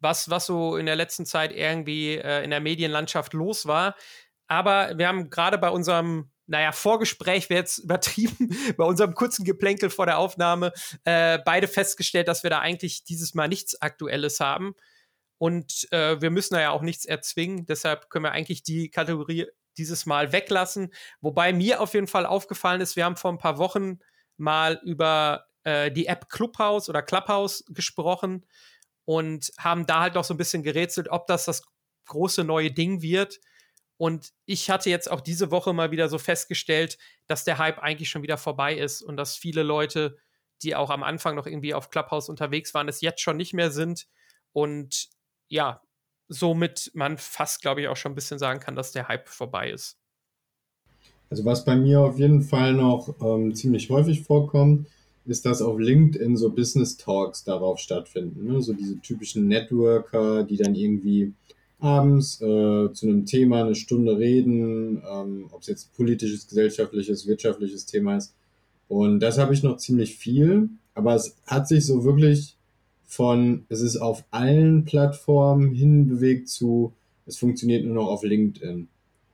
[0.00, 3.94] Was, was so in der letzten Zeit irgendwie äh, in der Medienlandschaft los war.
[4.48, 9.90] Aber wir haben gerade bei unserem, naja, Vorgespräch wäre jetzt übertrieben, bei unserem kurzen Geplänkel
[9.90, 10.72] vor der Aufnahme,
[11.04, 14.74] äh, beide festgestellt, dass wir da eigentlich dieses Mal nichts Aktuelles haben.
[15.38, 17.66] Und äh, wir müssen da ja auch nichts erzwingen.
[17.66, 20.92] Deshalb können wir eigentlich die Kategorie dieses Mal weglassen.
[21.20, 23.98] Wobei mir auf jeden Fall aufgefallen ist, wir haben vor ein paar Wochen
[24.38, 28.46] mal über äh, die App Clubhouse oder Clubhouse gesprochen
[29.04, 31.62] und haben da halt noch so ein bisschen gerätselt, ob das das
[32.06, 33.40] große neue Ding wird.
[33.98, 38.10] Und ich hatte jetzt auch diese Woche mal wieder so festgestellt, dass der Hype eigentlich
[38.10, 40.18] schon wieder vorbei ist und dass viele Leute,
[40.62, 43.70] die auch am Anfang noch irgendwie auf Clubhouse unterwegs waren, es jetzt schon nicht mehr
[43.70, 44.06] sind.
[44.52, 45.08] Und
[45.48, 45.82] ja,
[46.28, 49.70] somit man fast, glaube ich, auch schon ein bisschen sagen kann, dass der Hype vorbei
[49.70, 49.98] ist.
[51.30, 54.86] Also was bei mir auf jeden Fall noch ähm, ziemlich häufig vorkommt,
[55.24, 58.46] ist, dass auf LinkedIn so Business Talks darauf stattfinden.
[58.46, 58.62] Ne?
[58.62, 61.34] So diese typischen Networker, die dann irgendwie
[61.78, 67.86] abends äh, zu einem Thema eine Stunde reden, ähm, ob es jetzt politisches, gesellschaftliches, wirtschaftliches
[67.86, 68.34] Thema ist.
[68.88, 72.56] Und das habe ich noch ziemlich viel, aber es hat sich so wirklich
[73.04, 76.92] von, es ist auf allen Plattformen hinbewegt zu,
[77.26, 78.88] es funktioniert nur noch auf LinkedIn.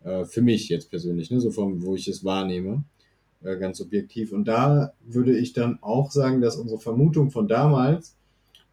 [0.05, 1.41] Äh, für mich jetzt persönlich, ne?
[1.41, 2.83] so vom, wo ich es wahrnehme.
[3.45, 4.33] Äh, ganz objektiv.
[4.33, 8.17] Und da würde ich dann auch sagen, dass unsere Vermutung von damals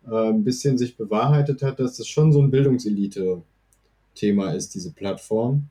[0.08, 2.52] äh, ein bisschen sich bewahrheitet hat, dass das schon so ein
[4.20, 5.68] Bildungselite-Thema ist, diese Plattform.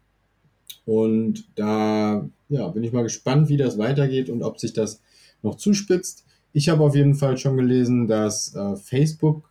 [0.87, 5.01] Und da ja, bin ich mal gespannt, wie das weitergeht und ob sich das
[5.43, 6.25] noch zuspitzt.
[6.53, 9.49] Ich habe auf jeden Fall schon gelesen, dass äh, Facebook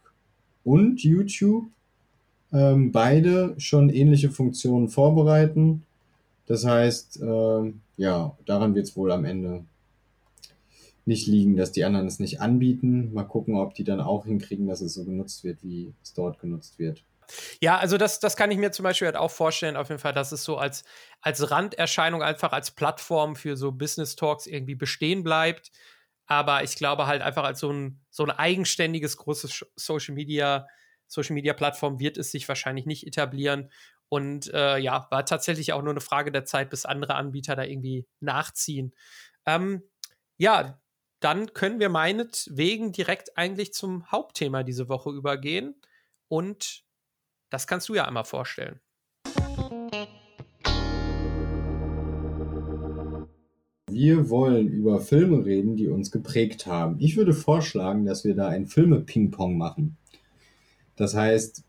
[0.63, 1.67] und YouTube
[2.51, 5.83] ähm, beide schon ähnliche Funktionen vorbereiten.
[6.47, 9.63] Das heißt, äh, ja, daran wird es wohl am Ende
[11.05, 13.13] nicht liegen, dass die anderen es nicht anbieten.
[13.13, 16.39] Mal gucken, ob die dann auch hinkriegen, dass es so genutzt wird, wie es dort
[16.39, 17.03] genutzt wird.
[17.61, 20.13] Ja, also das, das kann ich mir zum Beispiel halt auch vorstellen, auf jeden Fall,
[20.13, 20.83] dass es so als,
[21.21, 25.71] als Randerscheinung, einfach als Plattform für so Business Talks irgendwie bestehen bleibt.
[26.25, 30.67] Aber ich glaube halt einfach als so ein, so ein eigenständiges großes Social Media,
[31.07, 33.71] Social Media Plattform wird es sich wahrscheinlich nicht etablieren.
[34.09, 37.63] Und äh, ja, war tatsächlich auch nur eine Frage der Zeit, bis andere Anbieter da
[37.63, 38.93] irgendwie nachziehen.
[39.45, 39.83] Ähm,
[40.37, 40.79] ja,
[41.19, 45.81] dann können wir meinetwegen direkt eigentlich zum Hauptthema diese Woche übergehen.
[46.29, 46.83] Und
[47.49, 48.79] das kannst du ja einmal vorstellen.
[53.89, 56.97] Wir wollen über Filme reden, die uns geprägt haben.
[56.99, 59.97] Ich würde vorschlagen, dass wir da ein Filme-Ping-Pong machen.
[60.97, 61.63] Das heißt,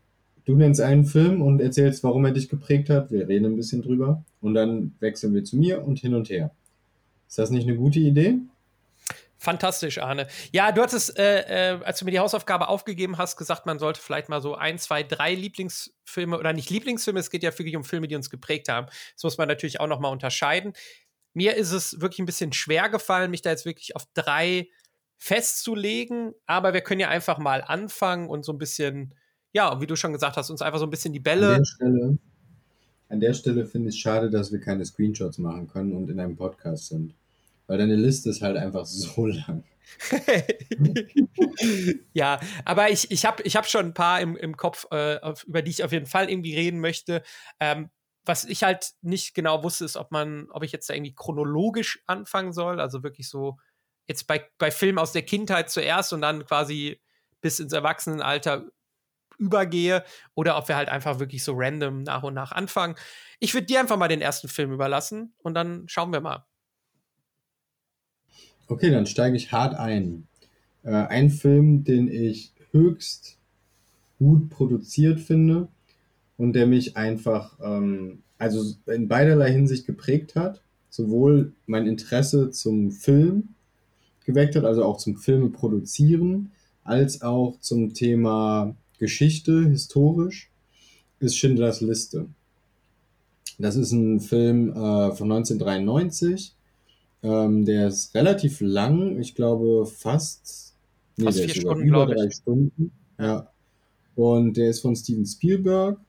[0.45, 3.11] du nennst einen Film und erzählst, warum er dich geprägt hat.
[3.11, 6.51] Wir reden ein bisschen drüber und dann wechseln wir zu mir und hin und her.
[7.27, 8.37] Ist das nicht eine gute Idee?
[9.41, 10.27] Fantastisch, Arne.
[10.51, 14.01] Ja, du hattest, äh, äh, als du mir die Hausaufgabe aufgegeben hast, gesagt, man sollte
[14.01, 17.85] vielleicht mal so ein, zwei, drei Lieblingsfilme oder nicht Lieblingsfilme, es geht ja wirklich um
[17.85, 18.87] Filme, die uns geprägt haben.
[19.13, 20.73] Das muss man natürlich auch noch mal unterscheiden.
[21.33, 24.67] Mir ist es wirklich ein bisschen schwer gefallen, mich da jetzt wirklich auf drei
[25.17, 29.15] festzulegen, aber wir können ja einfach mal anfangen und so ein bisschen,
[29.53, 31.55] ja, wie du schon gesagt hast, uns einfach so ein bisschen die Bälle.
[31.55, 32.17] An der Stelle,
[33.07, 36.19] an der Stelle finde ich es schade, dass wir keine Screenshots machen können und in
[36.19, 37.13] einem Podcast sind.
[37.69, 39.63] Weil deine Liste ist halt einfach so lang.
[42.13, 45.43] ja, aber ich, ich habe ich hab schon ein paar im, im Kopf, äh, auf,
[45.43, 47.21] über die ich auf jeden Fall irgendwie reden möchte.
[47.59, 47.91] Ähm,
[48.25, 52.01] was ich halt nicht genau wusste, ist, ob man, ob ich jetzt da irgendwie chronologisch
[52.07, 53.57] anfangen soll, also wirklich so
[54.07, 56.99] jetzt bei, bei Filmen aus der Kindheit zuerst und dann quasi
[57.41, 58.65] bis ins Erwachsenenalter
[59.37, 60.03] übergehe
[60.33, 62.95] oder ob wir halt einfach wirklich so random nach und nach anfangen.
[63.39, 66.48] Ich würde dir einfach mal den ersten Film überlassen und dann schauen wir mal.
[68.69, 70.27] Okay, dann steige ich hart ein.
[70.83, 73.37] Äh, ein Film, den ich höchst
[74.19, 75.69] gut produziert finde
[76.37, 80.61] und der mich einfach, ähm, also in beiderlei Hinsicht geprägt hat.
[80.91, 83.49] Sowohl mein Interesse zum Film
[84.23, 86.51] geweckt hat, also auch zum Filme produzieren,
[86.83, 90.51] als auch zum Thema Geschichte, historisch,
[91.19, 92.27] ist Schindlers Liste.
[93.57, 96.53] Das ist ein Film äh, von 1993
[97.23, 100.75] ähm, der ist relativ lang, ich glaube fast,
[101.17, 102.35] nee, fast vier Stunden, über drei ich.
[102.35, 102.91] Stunden.
[103.17, 103.51] Ja.
[104.15, 105.99] Und der ist von Steven Spielberg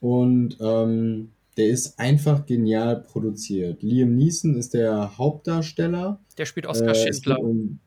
[0.00, 3.82] und ähm, der ist einfach genial produziert.
[3.82, 6.20] Liam Neeson ist der Hauptdarsteller.
[6.36, 7.40] Der spielt Oskar äh, Schindler.
[7.40, 7.80] Um,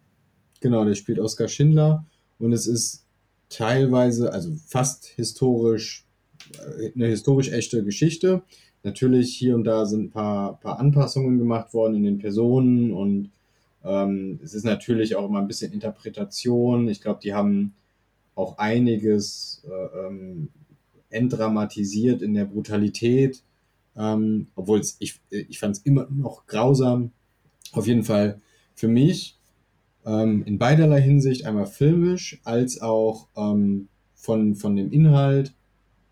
[0.59, 2.05] genau, der spielt Oskar Schindler
[2.37, 3.05] und es ist
[3.47, 6.05] teilweise, also fast historisch,
[6.57, 8.43] äh, eine historisch echte Geschichte.
[8.83, 13.29] Natürlich hier und da sind ein paar, paar Anpassungen gemacht worden in den Personen und
[13.83, 16.87] ähm, es ist natürlich auch immer ein bisschen Interpretation.
[16.87, 17.73] Ich glaube, die haben
[18.35, 20.49] auch einiges äh, ähm,
[21.09, 23.43] entdramatisiert in der Brutalität,
[23.95, 27.11] ähm, obwohl ich, ich fand es immer noch grausam.
[27.73, 28.41] Auf jeden Fall
[28.73, 29.37] für mich
[30.05, 35.53] ähm, in beiderlei Hinsicht, einmal filmisch als auch ähm, von, von dem Inhalt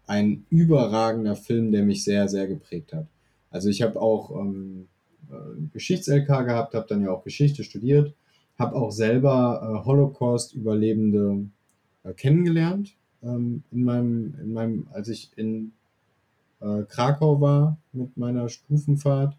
[0.10, 3.06] ein überragender Film, der mich sehr, sehr geprägt hat.
[3.52, 4.88] Also ich habe auch ähm,
[5.30, 5.36] äh,
[5.72, 8.15] Geschichts-LK gehabt, habe dann ja auch Geschichte studiert,
[8.58, 11.45] habe auch selber äh, Holocaust-Überlebende
[12.04, 15.74] äh, kennengelernt ähm, in meinem, in meinem, als ich in
[16.60, 19.38] äh, Krakau war mit meiner Stufenfahrt.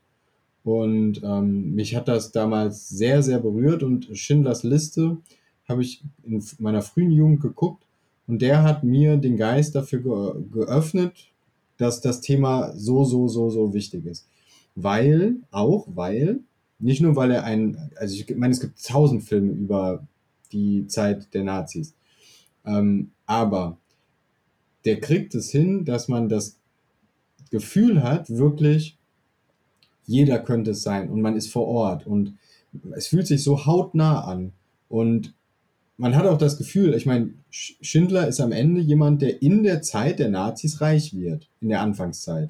[0.63, 5.17] Und ähm, mich hat das damals sehr, sehr berührt und Schindlers Liste
[5.69, 7.85] habe ich in meiner frühen Jugend geguckt
[8.31, 11.33] und der hat mir den Geist dafür ge geöffnet,
[11.79, 14.29] dass das Thema so, so, so, so wichtig ist.
[14.77, 16.39] Weil, auch weil,
[16.79, 20.07] nicht nur weil er ein, also ich meine, es gibt tausend Filme über
[20.53, 21.95] die Zeit der Nazis.
[22.65, 23.79] Ähm, aber
[24.85, 26.57] der kriegt es hin, dass man das
[27.51, 28.97] Gefühl hat, wirklich,
[30.07, 32.35] jeder könnte es sein und man ist vor Ort und
[32.93, 34.53] es fühlt sich so hautnah an.
[34.89, 35.35] Und
[36.01, 39.83] man hat auch das Gefühl, ich meine, Schindler ist am Ende jemand, der in der
[39.83, 42.49] Zeit der Nazis reich wird, in der Anfangszeit.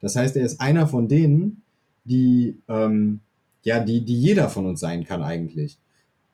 [0.00, 1.62] Das heißt, er ist einer von denen,
[2.04, 3.18] die, ähm,
[3.64, 5.78] ja, die, die jeder von uns sein kann eigentlich.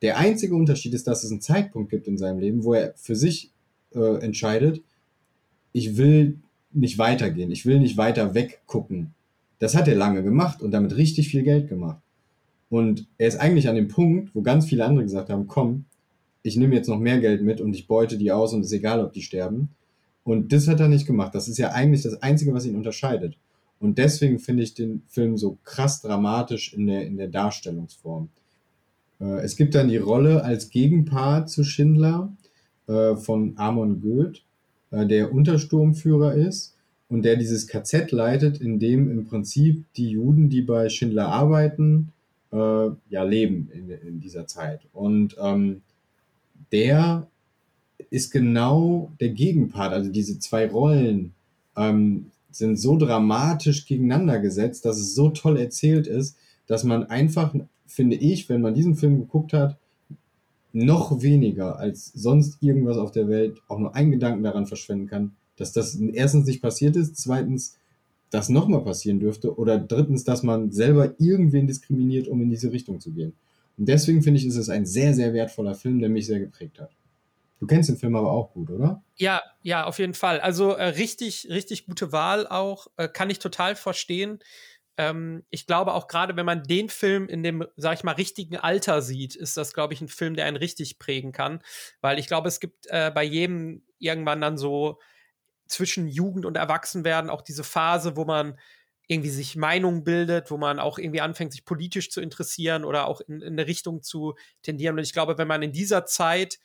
[0.02, 3.16] Der einzige Unterschied ist, dass es einen Zeitpunkt gibt in seinem Leben, wo er für
[3.16, 3.50] sich
[3.94, 4.82] äh, entscheidet,
[5.72, 6.38] ich will
[6.72, 9.14] nicht weitergehen, ich will nicht weiter weggucken.
[9.58, 12.02] Das hat er lange gemacht und damit richtig viel Geld gemacht.
[12.68, 15.86] Und er ist eigentlich an dem Punkt, wo ganz viele andere gesagt haben, komm,
[16.42, 18.78] ich nehme jetzt noch mehr Geld mit und ich beute die aus und es ist
[18.78, 19.70] egal, ob die sterben.
[20.24, 21.34] Und das hat er nicht gemacht.
[21.34, 23.36] Das ist ja eigentlich das Einzige, was ihn unterscheidet.
[23.80, 28.28] Und deswegen finde ich den Film so krass dramatisch in der, in der Darstellungsform.
[29.20, 32.32] Äh, es gibt dann die Rolle als Gegenpart zu Schindler
[32.86, 34.42] äh, von Amon Goeth.
[34.90, 36.74] äh, der Untersturmführer ist
[37.08, 42.12] und der dieses KZ leitet, in dem im Prinzip die Juden, die bei Schindler arbeiten,
[42.52, 44.80] äh, ja leben in, in, dieser Zeit.
[44.92, 45.82] Und ähm,
[46.72, 47.26] der
[48.10, 51.34] ist genau der Gegenpart, also diese zwei Rollen
[51.76, 57.54] ähm, sind so dramatisch gegeneinander gesetzt, dass es so toll erzählt ist, dass man einfach,
[57.86, 59.76] finde ich, wenn man diesen Film geguckt hat,
[60.72, 65.32] noch weniger als sonst irgendwas auf der Welt auch nur einen Gedanken daran verschwenden kann,
[65.56, 67.76] dass das erstens nicht passiert ist, zweitens
[68.30, 73.00] das nochmal passieren dürfte oder drittens, dass man selber irgendwen diskriminiert, um in diese Richtung
[73.00, 73.32] zu gehen.
[73.78, 76.80] Und deswegen finde ich, ist es ein sehr, sehr wertvoller Film, der mich sehr geprägt
[76.80, 76.90] hat.
[77.60, 79.02] Du kennst den Film aber auch gut, oder?
[79.16, 80.40] Ja, ja, auf jeden Fall.
[80.40, 82.88] Also äh, richtig, richtig gute Wahl auch.
[82.96, 84.40] Äh, kann ich total verstehen.
[84.96, 88.56] Ähm, ich glaube auch gerade, wenn man den Film in dem, sag ich mal, richtigen
[88.56, 91.60] Alter sieht, ist das, glaube ich, ein Film, der einen richtig prägen kann.
[92.00, 95.00] Weil ich glaube, es gibt äh, bei jedem irgendwann dann so
[95.66, 98.58] zwischen Jugend und Erwachsenwerden auch diese Phase, wo man
[99.08, 103.20] irgendwie sich Meinungen bildet, wo man auch irgendwie anfängt, sich politisch zu interessieren oder auch
[103.22, 104.96] in, in eine Richtung zu tendieren.
[104.96, 106.58] Und ich glaube, wenn man in dieser Zeit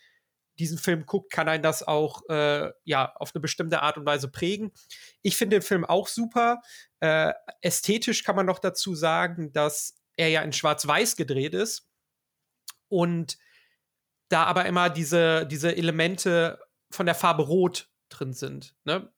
[0.60, 4.27] diesen Film guckt, kann einen das auch äh, ja auf eine bestimmte Art und Weise
[4.27, 4.71] prägen.
[5.21, 6.62] Ich finde den Film auch super.
[6.99, 11.88] Äh, ästhetisch kann man noch dazu sagen, dass er ja in Schwarz-Weiß gedreht ist
[12.89, 13.38] und
[14.29, 16.60] da aber immer diese, diese Elemente
[16.91, 18.75] von der Farbe Rot drin sind.
[18.84, 19.12] Ne?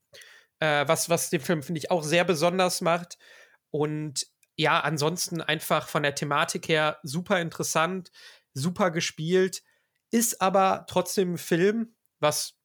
[0.65, 3.17] Äh, was, was den Film, finde ich, auch sehr besonders macht.
[3.71, 4.25] Und
[4.56, 8.12] ja, ansonsten einfach von der Thematik her super interessant,
[8.54, 9.62] super gespielt
[10.12, 12.58] ist aber trotzdem ein Film, was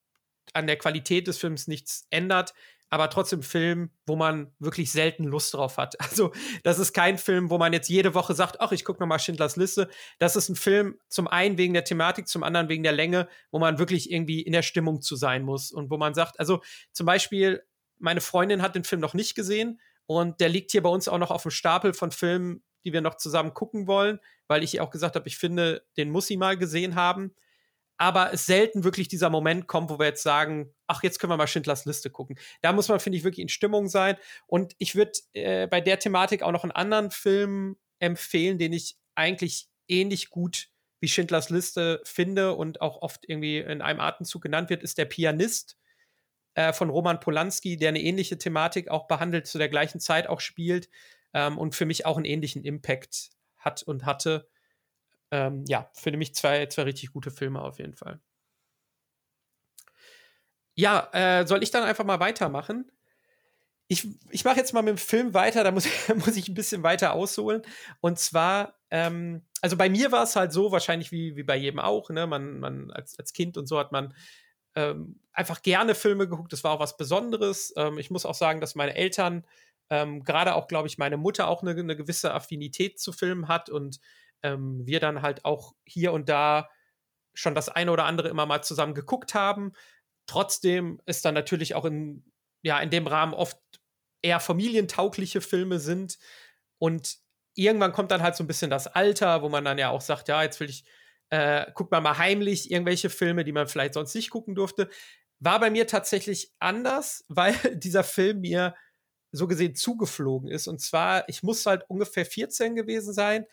[0.53, 2.53] an der Qualität des Films nichts ändert,
[2.89, 5.95] aber trotzdem ein Film, wo man wirklich selten Lust drauf hat.
[5.99, 6.31] Also,
[6.63, 9.55] das ist kein Film, wo man jetzt jede Woche sagt, ach, ich gucke nochmal Schindlers
[9.55, 9.89] Liste.
[10.19, 13.59] Das ist ein Film, zum einen wegen der Thematik, zum anderen wegen der Länge, wo
[13.59, 16.61] man wirklich irgendwie in der Stimmung zu sein muss und wo man sagt, also
[16.91, 17.63] zum Beispiel,
[18.01, 21.17] meine Freundin hat den Film noch nicht gesehen und der liegt hier bei uns auch
[21.17, 24.83] noch auf dem Stapel von Filmen, die wir noch zusammen gucken wollen, weil ich ihr
[24.83, 27.33] auch gesagt habe, ich finde, den muss sie mal gesehen haben.
[27.97, 31.37] Aber es selten wirklich dieser Moment kommt, wo wir jetzt sagen, ach, jetzt können wir
[31.37, 32.35] mal Schindlers Liste gucken.
[32.61, 34.17] Da muss man, finde ich, wirklich in Stimmung sein.
[34.47, 38.97] Und ich würde äh, bei der Thematik auch noch einen anderen Film empfehlen, den ich
[39.13, 44.71] eigentlich ähnlich gut wie Schindlers Liste finde und auch oft irgendwie in einem Atemzug genannt
[44.71, 45.77] wird, ist der Pianist
[46.53, 50.39] äh, von Roman Polanski, der eine ähnliche Thematik auch behandelt, zu der gleichen Zeit auch
[50.39, 50.89] spielt
[51.33, 54.49] ähm, und für mich auch einen ähnlichen Impact hat und hatte.
[55.31, 58.19] Ähm, ja, für mich zwei, zwei richtig gute Filme auf jeden Fall.
[60.75, 62.91] Ja, äh, soll ich dann einfach mal weitermachen?
[63.87, 65.85] Ich, ich mache jetzt mal mit dem Film weiter, da muss,
[66.15, 67.61] muss ich ein bisschen weiter ausholen.
[67.99, 71.79] Und zwar, ähm, also bei mir war es halt so, wahrscheinlich wie, wie bei jedem
[71.79, 72.27] auch, ne?
[72.27, 74.13] Man, man als, als Kind und so hat man
[74.75, 76.53] ähm, einfach gerne Filme geguckt.
[76.53, 77.73] Das war auch was Besonderes.
[77.77, 79.45] Ähm, ich muss auch sagen, dass meine Eltern
[79.89, 83.69] ähm, gerade auch, glaube ich, meine Mutter auch eine, eine, gewisse Affinität zu Filmen hat
[83.69, 83.99] und
[84.41, 86.69] ähm, wir dann halt auch hier und da
[87.33, 89.73] schon das eine oder andere immer mal zusammen geguckt haben.
[90.27, 92.23] Trotzdem ist dann natürlich auch in,
[92.61, 93.57] ja, in dem Rahmen oft
[94.21, 96.19] eher familientaugliche Filme sind.
[96.77, 97.17] Und
[97.55, 100.27] irgendwann kommt dann halt so ein bisschen das Alter, wo man dann ja auch sagt,
[100.27, 100.85] ja, jetzt will ich,
[101.31, 104.89] äh, guckt man mal heimlich irgendwelche Filme, die man vielleicht sonst nicht gucken durfte.
[105.39, 108.75] War bei mir tatsächlich anders, weil dieser Film mir
[109.31, 110.67] so gesehen zugeflogen ist.
[110.67, 113.45] Und zwar, ich muss halt ungefähr 14 gewesen sein.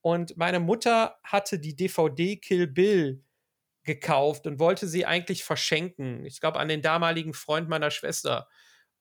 [0.00, 3.22] Und meine Mutter hatte die DVD Kill Bill
[3.84, 6.24] gekauft und wollte sie eigentlich verschenken.
[6.24, 8.48] Ich glaube, an den damaligen Freund meiner Schwester.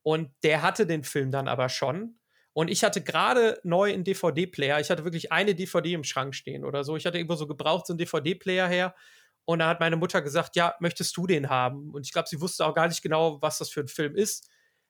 [0.03, 2.19] Und der hatte den Film dann aber schon.
[2.53, 4.79] Und ich hatte gerade neu einen DVD-Player.
[4.79, 6.95] Ich hatte wirklich eine DVD im Schrank stehen oder so.
[6.97, 8.95] Ich hatte irgendwo so gebraucht, so einen DVD-Player her.
[9.45, 11.91] Und da hat meine Mutter gesagt, ja, möchtest du den haben?
[11.91, 14.49] Und ich glaube, sie wusste auch gar nicht genau, was das für ein Film ist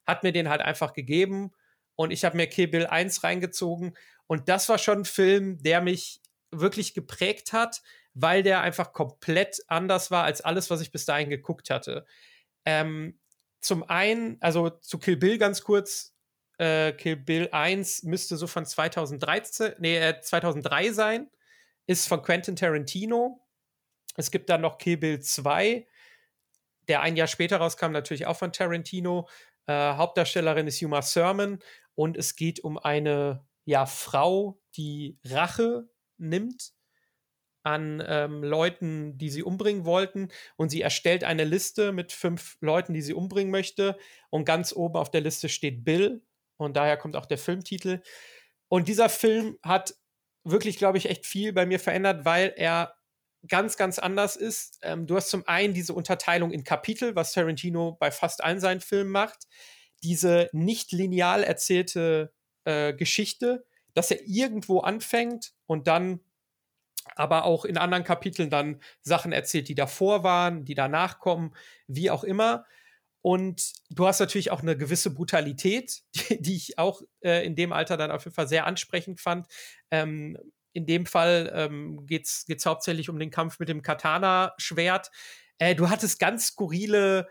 [0.09, 1.51] hat mir den halt einfach gegeben
[1.95, 3.95] und ich habe mir Kill Bill 1 reingezogen
[4.27, 7.81] und das war schon ein Film, der mich wirklich geprägt hat,
[8.13, 12.05] weil der einfach komplett anders war als alles, was ich bis dahin geguckt hatte.
[12.65, 13.19] Ähm,
[13.61, 16.15] zum einen, also zu Kill Bill ganz kurz,
[16.59, 21.29] äh, Kill Bill 1 müsste so von 2013, nee, äh, 2003 sein,
[21.87, 23.41] ist von Quentin Tarantino.
[24.15, 25.87] Es gibt dann noch Kill Bill 2,
[26.87, 29.27] der ein Jahr später rauskam, natürlich auch von Tarantino.
[29.65, 31.59] Äh, Hauptdarstellerin ist Yuma Thurman
[31.95, 36.73] und es geht um eine ja, Frau, die Rache nimmt
[37.63, 40.29] an ähm, Leuten, die sie umbringen wollten.
[40.55, 43.97] Und sie erstellt eine Liste mit fünf Leuten, die sie umbringen möchte.
[44.29, 46.21] Und ganz oben auf der Liste steht Bill.
[46.65, 48.01] Und daher kommt auch der Filmtitel.
[48.67, 49.95] Und dieser Film hat
[50.43, 52.95] wirklich, glaube ich, echt viel bei mir verändert, weil er
[53.47, 54.79] ganz, ganz anders ist.
[54.81, 58.81] Ähm, du hast zum einen diese Unterteilung in Kapitel, was Tarantino bei fast allen seinen
[58.81, 59.47] Filmen macht.
[60.03, 62.33] Diese nicht lineal erzählte
[62.65, 66.19] äh, Geschichte, dass er irgendwo anfängt und dann
[67.15, 71.55] aber auch in anderen Kapiteln dann Sachen erzählt, die davor waren, die danach kommen,
[71.87, 72.65] wie auch immer.
[73.21, 77.73] Und du hast natürlich auch eine gewisse Brutalität, die, die ich auch äh, in dem
[77.73, 79.47] Alter dann auf jeden Fall sehr ansprechend fand.
[79.91, 80.37] Ähm,
[80.73, 85.09] in dem Fall ähm, geht es hauptsächlich um den Kampf mit dem Katana-Schwert.
[85.57, 87.27] Äh, du hattest ganz skurrile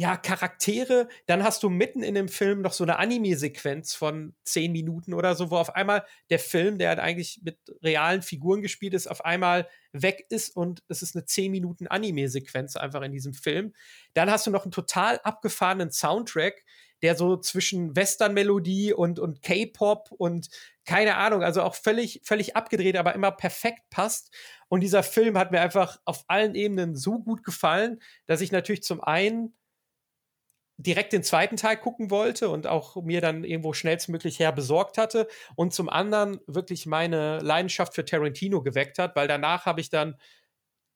[0.00, 1.08] ja, Charaktere.
[1.26, 5.34] Dann hast du mitten in dem Film noch so eine Anime-Sequenz von zehn Minuten oder
[5.34, 9.22] so, wo auf einmal der Film, der halt eigentlich mit realen Figuren gespielt ist, auf
[9.26, 13.74] einmal weg ist und es ist eine zehn Minuten Anime-Sequenz einfach in diesem Film.
[14.14, 16.64] Dann hast du noch einen total abgefahrenen Soundtrack,
[17.02, 20.48] der so zwischen Western-Melodie und, und K-Pop und
[20.86, 24.34] keine Ahnung, also auch völlig, völlig abgedreht, aber immer perfekt passt.
[24.68, 28.82] Und dieser Film hat mir einfach auf allen Ebenen so gut gefallen, dass ich natürlich
[28.82, 29.52] zum einen
[30.82, 35.28] direkt den zweiten Teil gucken wollte und auch mir dann irgendwo schnellstmöglich her besorgt hatte
[35.54, 40.16] und zum anderen wirklich meine Leidenschaft für Tarantino geweckt hat, weil danach habe ich dann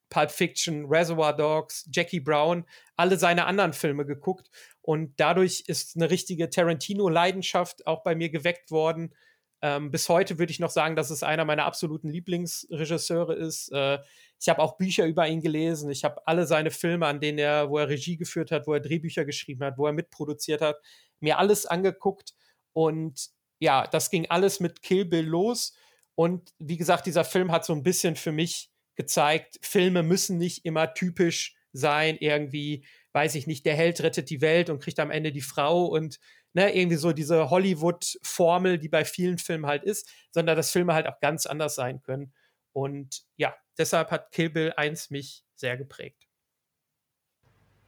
[0.09, 2.65] Pulp Fiction, Reservoir Dogs, Jackie Brown,
[2.97, 8.71] alle seine anderen Filme geguckt und dadurch ist eine richtige Tarantino-Leidenschaft auch bei mir geweckt
[8.71, 9.15] worden.
[9.61, 13.73] Ähm, bis heute würde ich noch sagen, dass es einer meiner absoluten Lieblingsregisseure ist.
[13.73, 13.99] Äh,
[14.45, 15.91] ich habe auch Bücher über ihn gelesen.
[15.91, 18.81] Ich habe alle seine Filme, an denen er, wo er Regie geführt hat, wo er
[18.81, 20.77] Drehbücher geschrieben hat, wo er mitproduziert hat,
[21.19, 22.35] mir alles angeguckt.
[22.75, 25.75] Und ja, das ging alles mit Kill Bill los.
[26.15, 30.67] Und wie gesagt, dieser Film hat so ein bisschen für mich gezeigt, Filme müssen nicht
[30.67, 32.85] immer typisch sein, irgendwie,
[33.15, 36.21] weiß ich nicht, der Held rettet die Welt und kriegt am Ende die Frau und
[36.53, 41.07] ne, irgendwie so diese Hollywood-Formel, die bei vielen Filmen halt ist, sondern dass Filme halt
[41.07, 42.35] auch ganz anders sein können.
[42.75, 46.29] Und ja, deshalb hat Kill Bill 1 mich sehr geprägt.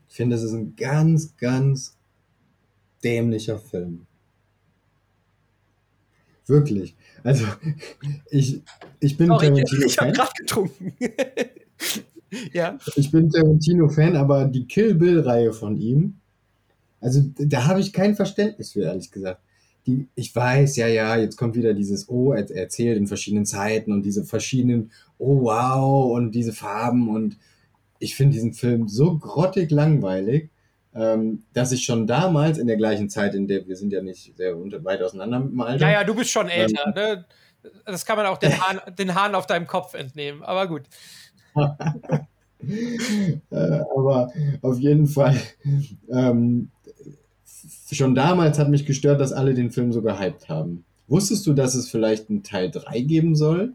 [0.08, 1.98] Ich finde, das ist ein ganz, ganz
[3.02, 4.06] dämlicher Film.
[6.46, 6.96] Wirklich.
[7.24, 7.46] Also,
[8.30, 8.62] ich,
[9.00, 9.86] ich bin Sorry, Tarantino-Fan.
[9.86, 10.96] Ich habe gerade getrunken.
[12.52, 12.78] ja.
[12.94, 16.20] Ich bin Tarantino-Fan, aber die Kill Bill-Reihe von ihm,
[17.00, 19.42] also da habe ich kein Verständnis für, ehrlich gesagt
[19.86, 23.92] die, ich weiß, ja, ja, jetzt kommt wieder dieses, oh, er erzählt in verschiedenen Zeiten
[23.92, 27.36] und diese verschiedenen, oh, wow, und diese Farben und
[27.98, 30.50] ich finde diesen Film so grottig langweilig,
[30.94, 34.36] ähm, dass ich schon damals in der gleichen Zeit, in der wir sind ja nicht
[34.36, 35.84] sehr weit auseinander mit dem Alter.
[35.86, 37.24] Naja, du bist schon älter, ähm, ne?
[37.84, 40.82] Das kann man auch den Hahn, den Hahn auf deinem Kopf entnehmen, aber gut.
[41.56, 41.70] äh,
[43.50, 44.32] aber
[44.62, 45.36] auf jeden Fall
[46.10, 46.70] ähm,
[47.92, 50.84] schon damals hat mich gestört, dass alle den Film so gehypt haben.
[51.08, 53.74] Wusstest du, dass es vielleicht einen Teil 3 geben soll?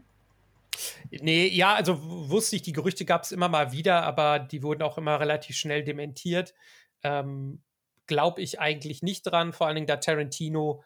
[1.10, 1.98] Nee, ja, also
[2.30, 5.56] wusste ich, die Gerüchte gab es immer mal wieder, aber die wurden auch immer relativ
[5.56, 6.54] schnell dementiert.
[7.02, 7.62] Ähm,
[8.06, 10.82] Glaube ich eigentlich nicht dran, vor allen Dingen da Tarantino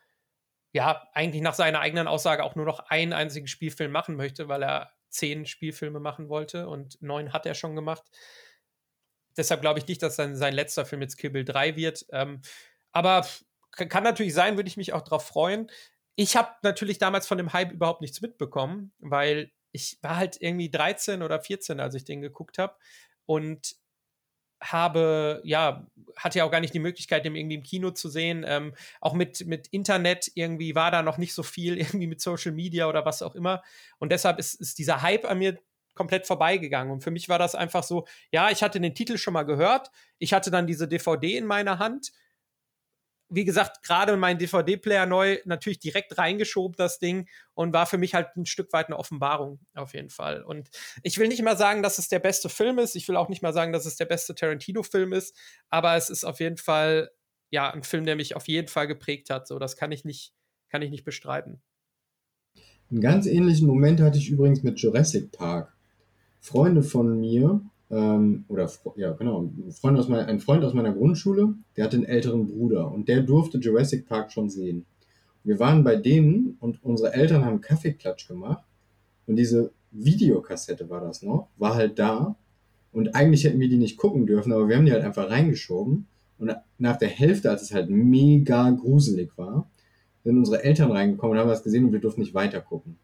[0.72, 4.62] ja eigentlich nach seiner eigenen Aussage auch nur noch einen einzigen Spielfilm machen möchte, weil
[4.62, 8.04] er zehn Spielfilme machen wollte und neun hat er schon gemacht.
[9.36, 12.06] Deshalb glaube ich nicht, dass sein, sein letzter Film jetzt Kill Bill 3 wird.
[12.10, 12.40] Ähm,
[12.96, 13.26] aber
[13.70, 15.70] kann natürlich sein, würde ich mich auch darauf freuen.
[16.14, 20.70] Ich habe natürlich damals von dem Hype überhaupt nichts mitbekommen, weil ich war halt irgendwie
[20.70, 22.74] 13 oder 14, als ich den geguckt habe.
[23.26, 23.76] Und
[24.62, 25.86] habe, ja,
[26.16, 28.46] hatte ja auch gar nicht die Möglichkeit, den irgendwie im Kino zu sehen.
[28.48, 32.52] Ähm, auch mit, mit Internet irgendwie war da noch nicht so viel, irgendwie mit Social
[32.52, 33.62] Media oder was auch immer.
[33.98, 35.58] Und deshalb ist, ist dieser Hype an mir
[35.94, 36.90] komplett vorbeigegangen.
[36.90, 39.90] Und für mich war das einfach so, ja, ich hatte den Titel schon mal gehört.
[40.18, 42.12] Ich hatte dann diese DVD in meiner Hand
[43.28, 48.14] wie gesagt, gerade mein DVD-Player neu natürlich direkt reingeschoben, das Ding, und war für mich
[48.14, 50.42] halt ein Stück weit eine Offenbarung, auf jeden Fall.
[50.42, 50.68] Und
[51.02, 52.94] ich will nicht mal sagen, dass es der beste Film ist.
[52.94, 55.36] Ich will auch nicht mal sagen, dass es der beste Tarantino-Film ist,
[55.68, 57.10] aber es ist auf jeden Fall,
[57.50, 59.48] ja, ein Film, der mich auf jeden Fall geprägt hat.
[59.48, 60.32] So, das kann ich nicht,
[60.68, 61.60] kann ich nicht bestreiten.
[62.90, 65.76] Einen ganz ähnlichen Moment hatte ich übrigens mit Jurassic Park.
[66.40, 67.60] Freunde von mir
[67.90, 71.96] ähm, oder ja, genau, ein Freund, aus meiner, ein Freund aus meiner Grundschule, der hatte
[71.96, 74.86] einen älteren Bruder und der durfte Jurassic Park schon sehen.
[75.44, 78.64] Wir waren bei denen und unsere Eltern haben Kaffeeklatsch gemacht
[79.26, 82.36] und diese Videokassette war das noch, war halt da
[82.92, 86.06] und eigentlich hätten wir die nicht gucken dürfen, aber wir haben die halt einfach reingeschoben
[86.38, 89.68] und nach der Hälfte, als es halt mega gruselig war,
[90.24, 92.98] sind unsere Eltern reingekommen und haben was gesehen und wir durften nicht weiter gucken.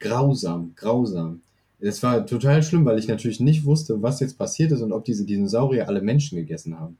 [0.00, 1.42] Grausam, grausam.
[1.80, 5.04] Es war total schlimm, weil ich natürlich nicht wusste, was jetzt passiert ist und ob
[5.04, 6.98] diese Dinosaurier alle Menschen gegessen haben.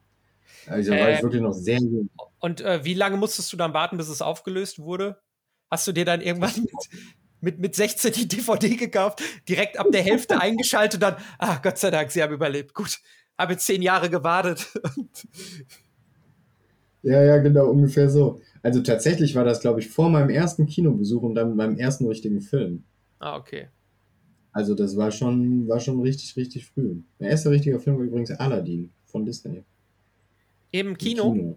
[0.67, 2.09] Also äh, war ich äh, wirklich noch sehr jung.
[2.39, 5.21] Und äh, wie lange musstest du dann warten, bis es aufgelöst wurde?
[5.71, 6.53] Hast du dir dann irgendwann.
[7.41, 11.79] mit, mit 16 die DVD gekauft, direkt ab der Hälfte eingeschaltet und dann, ah, Gott
[11.79, 12.75] sei Dank, sie haben überlebt.
[12.75, 12.99] Gut,
[13.39, 14.67] habe zehn Jahre gewartet.
[17.03, 18.41] ja, ja, genau, ungefähr so.
[18.63, 22.43] Also tatsächlich war das, glaube ich, vor meinem ersten Kinobesuch und dann meinem ersten richtigen
[22.43, 22.85] Film.
[23.19, 23.69] Ah, okay.
[24.53, 26.97] Also das war schon, war schon richtig, richtig früh.
[27.21, 29.65] Der erste richtige Film war übrigens Aladdin von Disney.
[30.73, 31.33] Im Kino?
[31.33, 31.57] Kino.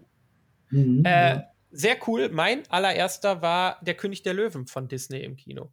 [0.70, 1.44] Mhm, äh, ja.
[1.76, 2.28] Sehr cool.
[2.28, 5.72] Mein allererster war Der König der Löwen von Disney im Kino.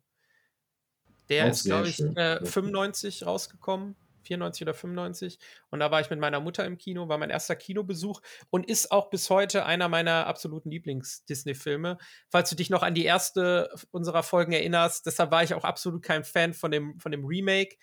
[1.29, 3.95] Der Auch ist, glaube ich, äh, 95 rausgekommen.
[4.23, 5.39] 94 oder 95.
[5.69, 8.91] Und da war ich mit meiner Mutter im Kino, war mein erster Kinobesuch und ist
[8.91, 11.97] auch bis heute einer meiner absoluten Lieblings-Disney-Filme.
[12.29, 16.03] Falls du dich noch an die erste unserer Folgen erinnerst, deshalb war ich auch absolut
[16.03, 17.77] kein Fan von dem, von dem Remake.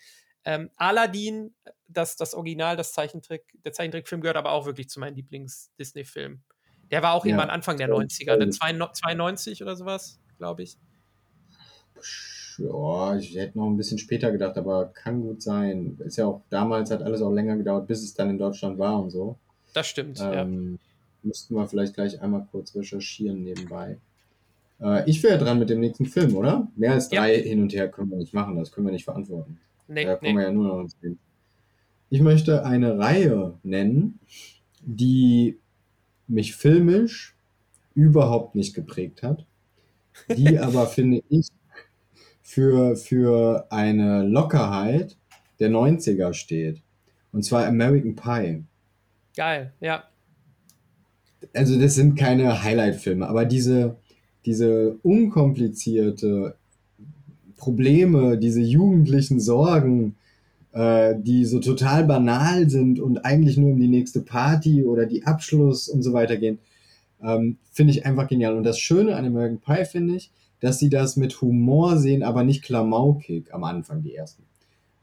[0.45, 1.53] Ähm, Aladdin,
[1.87, 6.43] das, das Original, das Zeichentrick, der Zeichentrickfilm gehört aber auch wirklich zu meinen Lieblings-Disney-Filmen.
[6.91, 7.31] Der war auch ja.
[7.31, 8.49] irgendwann Anfang der 90er, ne?
[8.49, 10.77] 92 oder sowas, glaube ich.
[12.59, 15.97] Ja, ich hätte noch ein bisschen später gedacht, aber kann gut sein.
[15.99, 19.01] Ist ja auch, damals hat alles auch länger gedauert, bis es dann in Deutschland war
[19.01, 19.37] und so.
[19.73, 20.87] Das stimmt, ähm, ja.
[21.23, 23.97] Müssten wir vielleicht gleich einmal kurz recherchieren nebenbei.
[24.81, 26.67] Äh, ich wäre dran mit dem nächsten Film, oder?
[26.75, 27.43] Mehr als drei ja.
[27.43, 29.59] hin und her können wir nicht machen, das können wir nicht verantworten.
[29.87, 30.37] Nee, da kommen nee.
[30.37, 31.17] wir ja nur noch ins Film.
[32.09, 34.19] Ich möchte eine Reihe nennen,
[34.81, 35.57] die
[36.27, 37.35] mich filmisch
[37.93, 39.45] überhaupt nicht geprägt hat,
[40.35, 41.47] die aber, finde ich,
[42.49, 45.15] für, für eine Lockerheit
[45.59, 46.81] der 90er steht.
[47.31, 48.63] Und zwar American Pie.
[49.35, 50.05] Geil, ja.
[51.53, 53.97] Also das sind keine Highlight-Filme, aber diese,
[54.47, 56.55] diese unkomplizierte
[57.55, 60.15] Probleme, diese jugendlichen Sorgen,
[60.71, 65.23] äh, die so total banal sind und eigentlich nur um die nächste Party oder die
[65.23, 66.57] Abschluss und so weiter gehen,
[67.21, 68.57] ähm, finde ich einfach genial.
[68.57, 72.43] Und das Schöne an American Pie finde ich, dass sie das mit Humor sehen, aber
[72.43, 74.43] nicht klamaukig am Anfang, die ersten.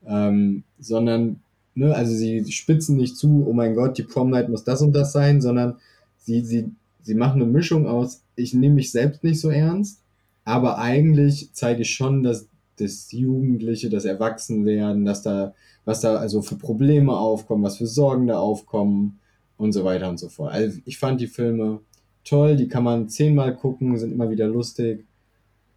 [0.07, 1.41] Ähm, sondern,
[1.75, 4.93] ne, also sie spitzen nicht zu, oh mein Gott, die Prom Night muss das und
[4.93, 5.77] das sein, sondern
[6.19, 6.71] sie, sie,
[7.03, 10.03] sie machen eine Mischung aus, ich nehme mich selbst nicht so ernst,
[10.45, 12.49] aber eigentlich zeige ich schon, dass
[12.79, 15.55] das Jugendliche, das Erwachsenwerden, dass da,
[15.85, 19.19] was da also für Probleme aufkommen, was für Sorgen da aufkommen
[19.57, 20.53] und so weiter und so fort.
[20.53, 21.81] Also ich fand die Filme
[22.25, 25.07] toll, die kann man zehnmal gucken, sind immer wieder lustig.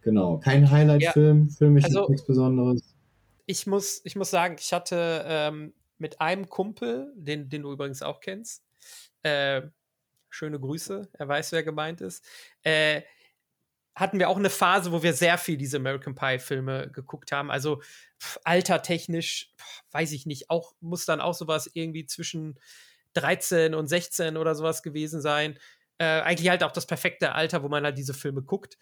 [0.02, 2.94] Genau, kein Highlight-Film, ja, für mich also, nichts Besonderes.
[3.46, 8.02] Ich muss, ich muss sagen, ich hatte ähm, mit einem Kumpel, den, den du übrigens
[8.02, 8.64] auch kennst,
[9.22, 9.62] äh,
[10.30, 12.24] schöne Grüße, er weiß, wer gemeint ist,
[12.62, 13.02] äh,
[13.94, 17.50] hatten wir auch eine Phase, wo wir sehr viel diese American Pie-Filme geguckt haben.
[17.50, 17.82] Also
[18.20, 22.58] pff, altertechnisch, pff, weiß ich nicht, auch muss dann auch sowas irgendwie zwischen
[23.14, 25.58] 13 und 16 oder sowas gewesen sein.
[25.98, 28.78] Äh, eigentlich halt auch das perfekte Alter, wo man halt diese Filme guckt.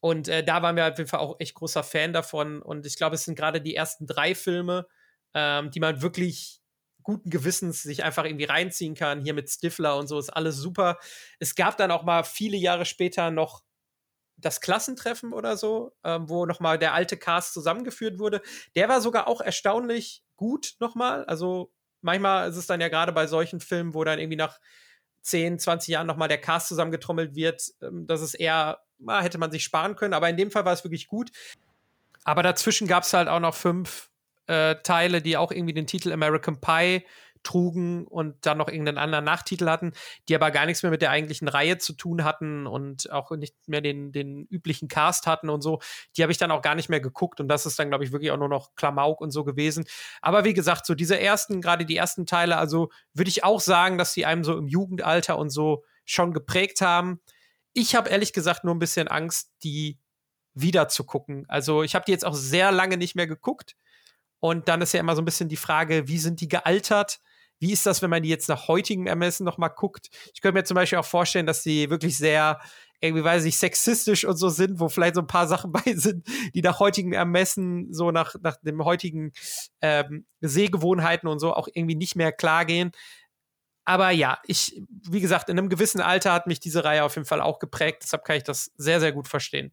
[0.00, 2.62] Und äh, da waren wir auf jeden Fall auch echt großer Fan davon.
[2.62, 4.86] Und ich glaube, es sind gerade die ersten drei Filme,
[5.34, 6.60] ähm, die man wirklich
[7.02, 9.22] guten Gewissens sich einfach irgendwie reinziehen kann.
[9.22, 10.98] Hier mit Stifler und so ist alles super.
[11.38, 13.62] Es gab dann auch mal viele Jahre später noch
[14.36, 18.40] das Klassentreffen oder so, ähm, wo nochmal der alte Cast zusammengeführt wurde.
[18.76, 21.24] Der war sogar auch erstaunlich gut nochmal.
[21.24, 21.72] Also
[22.02, 24.58] manchmal ist es dann ja gerade bei solchen Filmen, wo dann irgendwie nach
[25.22, 29.50] 10, 20 Jahren nochmal der Cast zusammengetrommelt wird, ähm, dass es eher, na, hätte man
[29.50, 31.30] sich sparen können, aber in dem Fall war es wirklich gut.
[32.24, 34.10] Aber dazwischen gab es halt auch noch fünf
[34.46, 37.04] äh, Teile, die auch irgendwie den Titel American Pie
[37.42, 39.92] trugen und dann noch irgendeinen anderen Nachtitel hatten,
[40.28, 43.54] die aber gar nichts mehr mit der eigentlichen Reihe zu tun hatten und auch nicht
[43.68, 45.80] mehr den, den üblichen Cast hatten und so.
[46.16, 48.12] Die habe ich dann auch gar nicht mehr geguckt und das ist dann, glaube ich,
[48.12, 49.84] wirklich auch nur noch Klamauk und so gewesen.
[50.20, 53.98] Aber wie gesagt, so diese ersten, gerade die ersten Teile, also würde ich auch sagen,
[53.98, 57.20] dass sie einem so im Jugendalter und so schon geprägt haben.
[57.72, 59.98] Ich habe ehrlich gesagt nur ein bisschen Angst, die
[60.54, 61.44] wieder zu gucken.
[61.48, 63.76] Also ich habe die jetzt auch sehr lange nicht mehr geguckt.
[64.40, 67.20] Und dann ist ja immer so ein bisschen die Frage, wie sind die gealtert?
[67.60, 70.10] Wie ist das, wenn man die jetzt nach heutigem Ermessen noch mal guckt?
[70.32, 72.60] Ich könnte mir zum Beispiel auch vorstellen, dass die wirklich sehr
[73.00, 76.26] irgendwie, weiß ich, sexistisch und so sind, wo vielleicht so ein paar Sachen bei sind,
[76.54, 79.32] die nach heutigem Ermessen, so nach, nach dem heutigen
[79.80, 82.92] ähm, Sehgewohnheiten und so auch irgendwie nicht mehr klar gehen.
[83.88, 87.24] Aber ja, ich, wie gesagt, in einem gewissen Alter hat mich diese Reihe auf jeden
[87.24, 88.02] Fall auch geprägt.
[88.02, 89.72] Deshalb kann ich das sehr, sehr gut verstehen.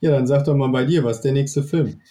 [0.00, 2.02] Ja, dann sag doch mal bei dir, was ist der nächste Film?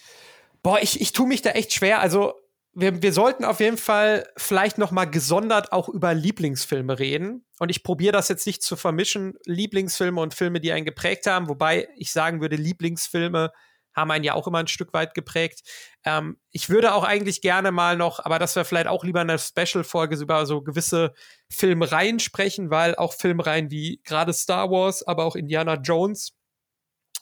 [0.62, 2.00] Boah, ich, ich tue mich da echt schwer.
[2.00, 2.32] Also,
[2.72, 7.44] wir, wir sollten auf jeden Fall vielleicht noch mal gesondert auch über Lieblingsfilme reden.
[7.58, 11.46] Und ich probiere das jetzt nicht zu vermischen, Lieblingsfilme und Filme, die einen geprägt haben.
[11.50, 13.52] Wobei ich sagen würde, Lieblingsfilme
[13.98, 15.60] haben einen ja auch immer ein Stück weit geprägt.
[16.04, 19.38] Ähm, ich würde auch eigentlich gerne mal noch, aber das wäre vielleicht auch lieber eine
[19.38, 21.12] Special-Folge über so gewisse
[21.50, 26.32] Filmreihen sprechen, weil auch Filmreihen wie gerade Star Wars, aber auch Indiana Jones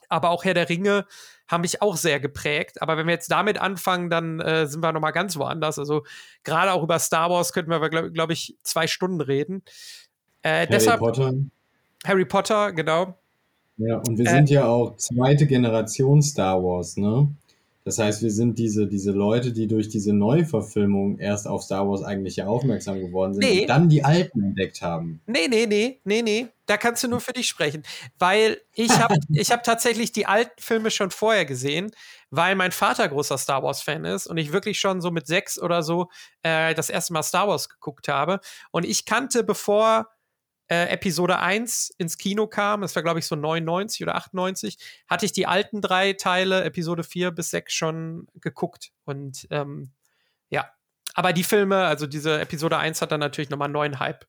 [0.09, 1.07] Aber auch Herr der Ringe
[1.49, 2.83] haben mich auch sehr geprägt.
[2.83, 5.79] Aber wenn wir jetzt damit anfangen, dann äh, sind wir noch mal ganz woanders.
[5.79, 6.05] Also
[6.45, 9.63] gerade auch über Star Wars könnten wir, glaube glaub ich, zwei Stunden reden.
[10.43, 11.33] Äh, Harry deshalb, Potter.
[12.05, 13.19] Harry Potter, genau.
[13.79, 17.29] Ja, und wir äh, sind ja auch zweite Generation Star Wars, ne?
[17.87, 22.03] Das heißt, wir sind diese, diese Leute, die durch diese Neuverfilmung erst auf Star Wars
[22.03, 23.61] eigentlich ja aufmerksam geworden sind nee.
[23.61, 25.21] und dann die alten entdeckt haben.
[25.27, 26.49] Nee, nee, nee, nee, nee.
[26.67, 27.85] Da kannst du nur für dich sprechen.
[28.19, 31.93] Weil ich habe ich hab tatsächlich die alten Filme schon vorher gesehen,
[32.31, 35.85] weil mein Vater großer Star Wars-Fan ist und ich wirklich schon so mit sechs oder
[35.85, 36.09] so
[36.43, 38.41] äh, das erste Mal Star Wars geguckt habe.
[38.73, 40.09] Und ich kannte, bevor
[40.69, 45.27] äh, Episode 1 ins Kino kam, das war glaube ich so 99 oder 98, hatte
[45.27, 48.91] ich die alten drei Teile, Episode 4 bis 6 schon geguckt.
[49.05, 49.93] Und ähm,
[50.51, 50.71] ja,
[51.15, 54.27] aber die Filme, also diese Episode 1 hat dann natürlich nochmal einen neuen Hype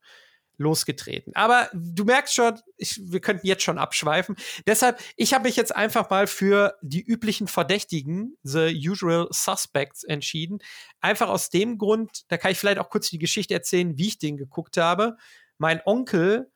[0.58, 1.34] losgetreten.
[1.36, 4.36] Aber du merkst schon, ich, wir könnten jetzt schon abschweifen.
[4.66, 10.60] Deshalb, ich habe mich jetzt einfach mal für die üblichen Verdächtigen, The Usual Suspects, entschieden.
[11.00, 14.18] Einfach aus dem Grund, da kann ich vielleicht auch kurz die Geschichte erzählen, wie ich
[14.18, 15.18] den geguckt habe
[15.58, 16.52] mein Onkel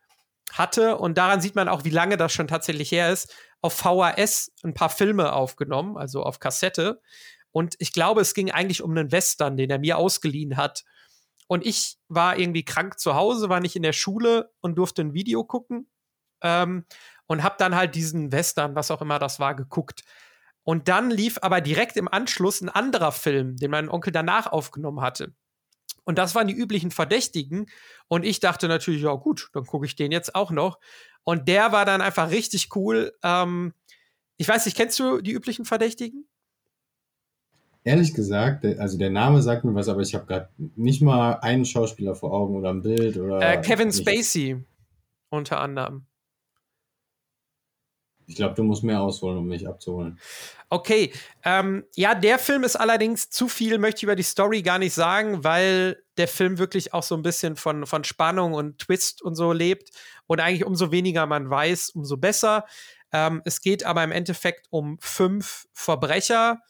[0.52, 4.52] hatte, und daran sieht man auch, wie lange das schon tatsächlich her ist, auf VHS
[4.64, 7.02] ein paar Filme aufgenommen, also auf Kassette.
[7.52, 10.84] Und ich glaube, es ging eigentlich um einen Western, den er mir ausgeliehen hat.
[11.48, 15.14] Und ich war irgendwie krank zu Hause, war nicht in der Schule und durfte ein
[15.14, 15.90] Video gucken.
[16.42, 16.86] Ähm,
[17.28, 20.04] und habe dann halt diesen Western, was auch immer das war, geguckt.
[20.64, 25.02] Und dann lief aber direkt im Anschluss ein anderer Film, den mein Onkel danach aufgenommen
[25.02, 25.34] hatte.
[26.12, 27.68] Und das waren die üblichen Verdächtigen.
[28.10, 30.78] Und ich dachte natürlich, ja gut, dann gucke ich den jetzt auch noch.
[31.24, 33.14] Und der war dann einfach richtig cool.
[33.24, 33.74] Ähm,
[34.36, 36.28] ich weiß nicht, kennst du die üblichen Verdächtigen?
[37.86, 41.64] Ehrlich gesagt, also der Name sagt mir was, aber ich habe gerade nicht mal einen
[41.64, 43.40] Schauspieler vor Augen oder ein Bild oder.
[43.40, 44.62] Äh, Kevin Spacey
[45.30, 46.08] unter anderem.
[48.32, 50.18] Ich glaube, du musst mehr ausholen, um mich abzuholen.
[50.70, 51.12] Okay,
[51.44, 54.94] ähm, ja, der Film ist allerdings zu viel, möchte ich über die Story gar nicht
[54.94, 59.36] sagen, weil der Film wirklich auch so ein bisschen von, von Spannung und Twist und
[59.36, 59.90] so lebt.
[60.28, 62.66] Und eigentlich umso weniger man weiß, umso besser.
[63.12, 66.62] Ähm, es geht aber im Endeffekt um fünf Verbrecher,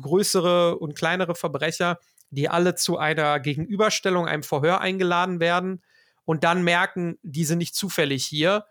[0.00, 1.98] größere und kleinere Verbrecher,
[2.30, 5.82] die alle zu einer Gegenüberstellung, einem Verhör eingeladen werden
[6.24, 8.64] und dann merken, die sind nicht zufällig hier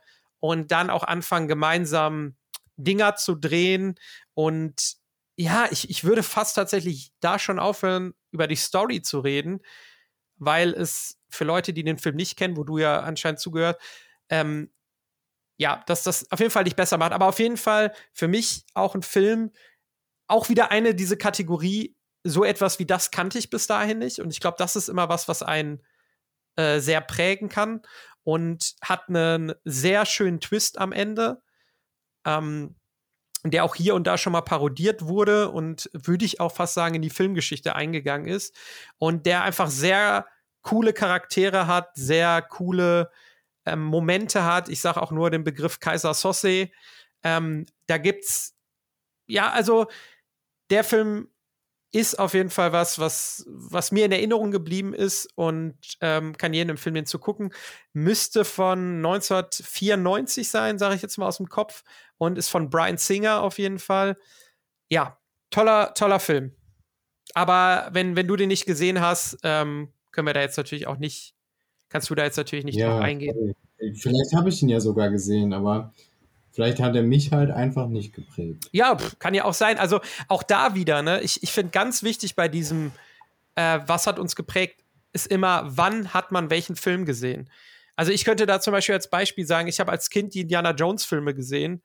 [0.43, 2.35] und dann auch anfangen, gemeinsam
[2.75, 3.97] Dinger zu drehen.
[4.33, 4.95] Und
[5.37, 9.61] ja, ich, ich würde fast tatsächlich da schon aufhören, über die Story zu reden,
[10.35, 13.81] weil es für Leute, die den Film nicht kennen, wo du ja anscheinend zugehört,
[14.27, 14.69] ähm,
[15.55, 17.13] ja, dass das auf jeden Fall nicht besser macht.
[17.13, 19.49] Aber auf jeden Fall für mich auch ein Film,
[20.27, 24.19] auch wieder eine diese Kategorie, so etwas wie das kannte ich bis dahin nicht.
[24.19, 25.81] Und ich glaube, das ist immer was, was einen
[26.57, 27.81] äh, sehr prägen kann
[28.23, 31.41] und hat einen sehr schönen Twist am Ende,
[32.25, 32.75] ähm,
[33.43, 36.95] der auch hier und da schon mal parodiert wurde und würde ich auch fast sagen
[36.95, 38.55] in die Filmgeschichte eingegangen ist
[38.97, 40.27] und der einfach sehr
[40.61, 43.11] coole Charaktere hat, sehr coole
[43.65, 44.69] ähm, Momente hat.
[44.69, 46.69] Ich sage auch nur den Begriff Kaiser Sosse.
[47.21, 48.55] Ähm, da gibt's
[49.27, 49.87] ja also
[50.69, 51.32] der Film
[51.93, 56.53] ist auf jeden Fall was, was, was mir in Erinnerung geblieben ist und ähm, kann
[56.53, 57.53] jedem empfehlen, den zu gucken.
[57.93, 61.83] Müsste von 1994 sein, sage ich jetzt mal aus dem Kopf.
[62.17, 64.17] Und ist von Brian Singer auf jeden Fall.
[64.89, 65.19] Ja,
[65.51, 66.55] toller, toller Film.
[67.35, 70.97] Aber wenn, wenn du den nicht gesehen hast, ähm, können wir da jetzt natürlich auch
[70.97, 71.35] nicht,
[71.89, 73.53] kannst du da jetzt natürlich nicht ja, drauf eingehen.
[73.95, 75.93] Vielleicht habe ich ihn ja sogar gesehen, aber
[76.53, 78.69] Vielleicht hat er mich halt einfach nicht geprägt.
[78.71, 79.79] Ja, kann ja auch sein.
[79.79, 81.19] Also auch da wieder, ne?
[81.21, 82.91] Ich, ich finde ganz wichtig bei diesem,
[83.55, 84.83] äh, was hat uns geprägt,
[85.13, 87.49] ist immer, wann hat man welchen Film gesehen.
[87.95, 90.71] Also ich könnte da zum Beispiel als Beispiel sagen, ich habe als Kind die Indiana
[90.71, 91.81] Jones Filme gesehen,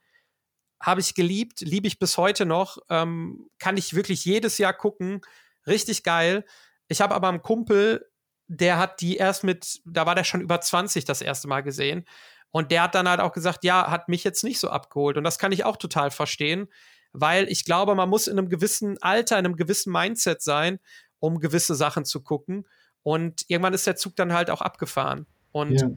[0.81, 5.23] habe ich geliebt, liebe ich bis heute noch, ähm, kann ich wirklich jedes Jahr gucken,
[5.67, 6.45] richtig geil.
[6.89, 8.07] Ich habe aber einen Kumpel,
[8.47, 12.07] der hat die erst mit, da war der schon über 20 das erste Mal gesehen.
[12.51, 15.17] Und der hat dann halt auch gesagt, ja, hat mich jetzt nicht so abgeholt.
[15.17, 16.69] Und das kann ich auch total verstehen,
[17.13, 20.79] weil ich glaube, man muss in einem gewissen Alter, in einem gewissen Mindset sein,
[21.21, 22.67] um gewisse Sachen zu gucken.
[23.03, 25.27] Und irgendwann ist der Zug dann halt auch abgefahren.
[25.53, 25.91] Und ja.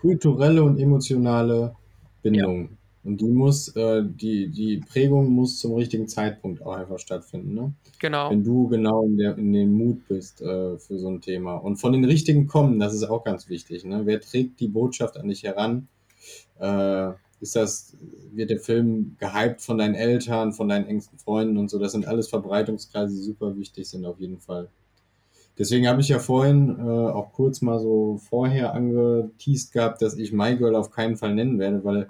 [0.00, 1.74] kulturelle und emotionale
[2.22, 2.62] Bindung.
[2.62, 2.76] Ja.
[3.06, 7.54] Und die muss, äh, die, die Prägung muss zum richtigen Zeitpunkt auch einfach stattfinden.
[7.54, 7.72] Ne?
[8.00, 8.30] Genau.
[8.30, 11.54] Wenn du genau in, der, in dem Mut bist äh, für so ein Thema.
[11.54, 13.84] Und von den richtigen kommen, das ist auch ganz wichtig.
[13.84, 14.02] Ne?
[14.06, 15.86] Wer trägt die Botschaft an dich heran?
[16.58, 17.96] Äh, ist das,
[18.32, 21.78] wird der Film gehypt von deinen Eltern, von deinen engsten Freunden und so.
[21.78, 24.68] Das sind alles Verbreitungskreise, die super wichtig sind auf jeden Fall.
[25.58, 30.32] Deswegen habe ich ja vorhin äh, auch kurz mal so vorher angeteased gehabt, dass ich
[30.32, 32.08] My Girl auf keinen Fall nennen werde, weil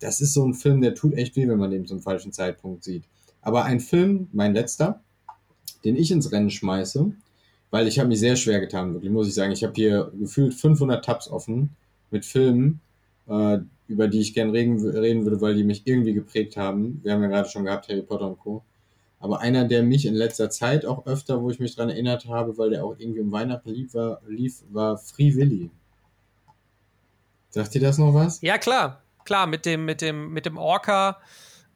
[0.00, 2.84] das ist so ein Film, der tut echt weh, wenn man den zum falschen Zeitpunkt
[2.84, 3.04] sieht.
[3.42, 5.00] Aber ein Film, mein letzter,
[5.84, 7.12] den ich ins Rennen schmeiße,
[7.70, 9.52] weil ich habe mich sehr schwer getan, wirklich, muss ich sagen.
[9.52, 11.70] Ich habe hier gefühlt 500 Tabs offen
[12.10, 12.80] mit Filmen,
[13.28, 17.00] äh, über die ich gerne reden, reden würde, weil die mich irgendwie geprägt haben.
[17.02, 18.64] Wir haben ja gerade schon gehabt, Harry Potter und Co.
[19.20, 22.58] Aber einer, der mich in letzter Zeit auch öfter, wo ich mich dran erinnert habe,
[22.58, 25.70] weil der auch irgendwie um Weihnachten lief, war, lief, war Free Willy.
[27.50, 28.40] Sagt dir das noch was?
[28.42, 29.02] Ja, klar.
[29.24, 31.18] Klar, mit dem, mit dem, mit dem Orca.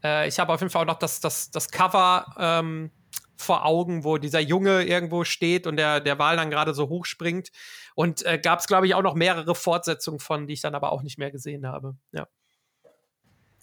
[0.05, 2.91] Äh, ich habe auf jeden Fall auch noch das, das, das Cover ähm,
[3.39, 7.51] vor Augen, wo dieser Junge irgendwo steht und der, der Wal dann gerade so hochspringt.
[7.95, 10.93] Und äh, gab es, glaube ich, auch noch mehrere Fortsetzungen von, die ich dann aber
[10.93, 11.97] auch nicht mehr gesehen habe.
[12.13, 12.27] Ja.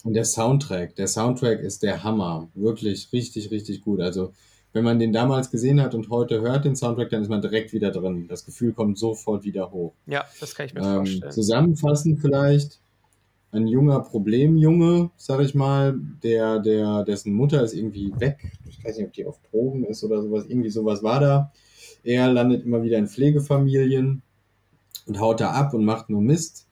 [0.04, 2.50] Und der Soundtrack, der Soundtrack ist der Hammer.
[2.54, 4.02] Wirklich richtig, richtig gut.
[4.02, 4.34] Also,
[4.72, 7.74] wenn man den damals gesehen hat und heute hört den Soundtrack, dann ist man direkt
[7.74, 8.28] wieder drin.
[8.28, 9.94] Das Gefühl kommt sofort wieder hoch.
[10.06, 11.32] Ja, das kann ich mir ähm, vorstellen.
[11.32, 12.80] Zusammenfassend vielleicht
[13.56, 18.52] ein junger Problemjunge, sag ich mal, der, der, dessen Mutter ist irgendwie weg.
[18.68, 20.46] Ich weiß nicht, ob die auf Drogen ist oder sowas.
[20.48, 21.52] Irgendwie sowas war da.
[22.04, 24.22] Er landet immer wieder in Pflegefamilien
[25.08, 26.68] und haut da ab und macht nur Mist.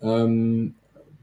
[0.00, 0.74] Ähm,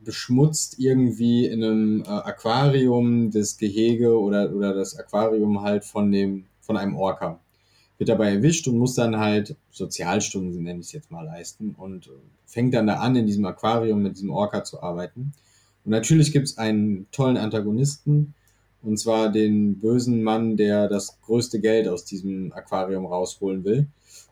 [0.03, 6.45] beschmutzt irgendwie in einem äh, Aquarium das Gehege oder, oder das Aquarium halt von dem,
[6.61, 7.39] von einem Orca.
[8.01, 12.09] Wird dabei erwischt und muss dann halt Sozialstunden, nenne ich es jetzt mal, leisten und
[12.47, 15.33] fängt dann da an, in diesem Aquarium mit diesem Orca zu arbeiten.
[15.85, 18.33] Und natürlich gibt es einen tollen Antagonisten,
[18.81, 23.85] und zwar den bösen Mann, der das größte Geld aus diesem Aquarium rausholen will.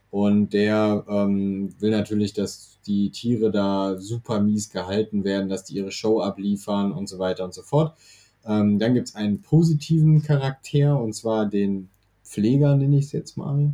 [0.09, 5.75] Und der ähm, will natürlich, dass die Tiere da super mies gehalten werden, dass die
[5.75, 7.95] ihre Show abliefern und so weiter und so fort.
[8.47, 11.89] Ähm, dann gibt es einen positiven Charakter, und zwar den
[12.29, 13.73] Pfleger, nenne ich es jetzt mal,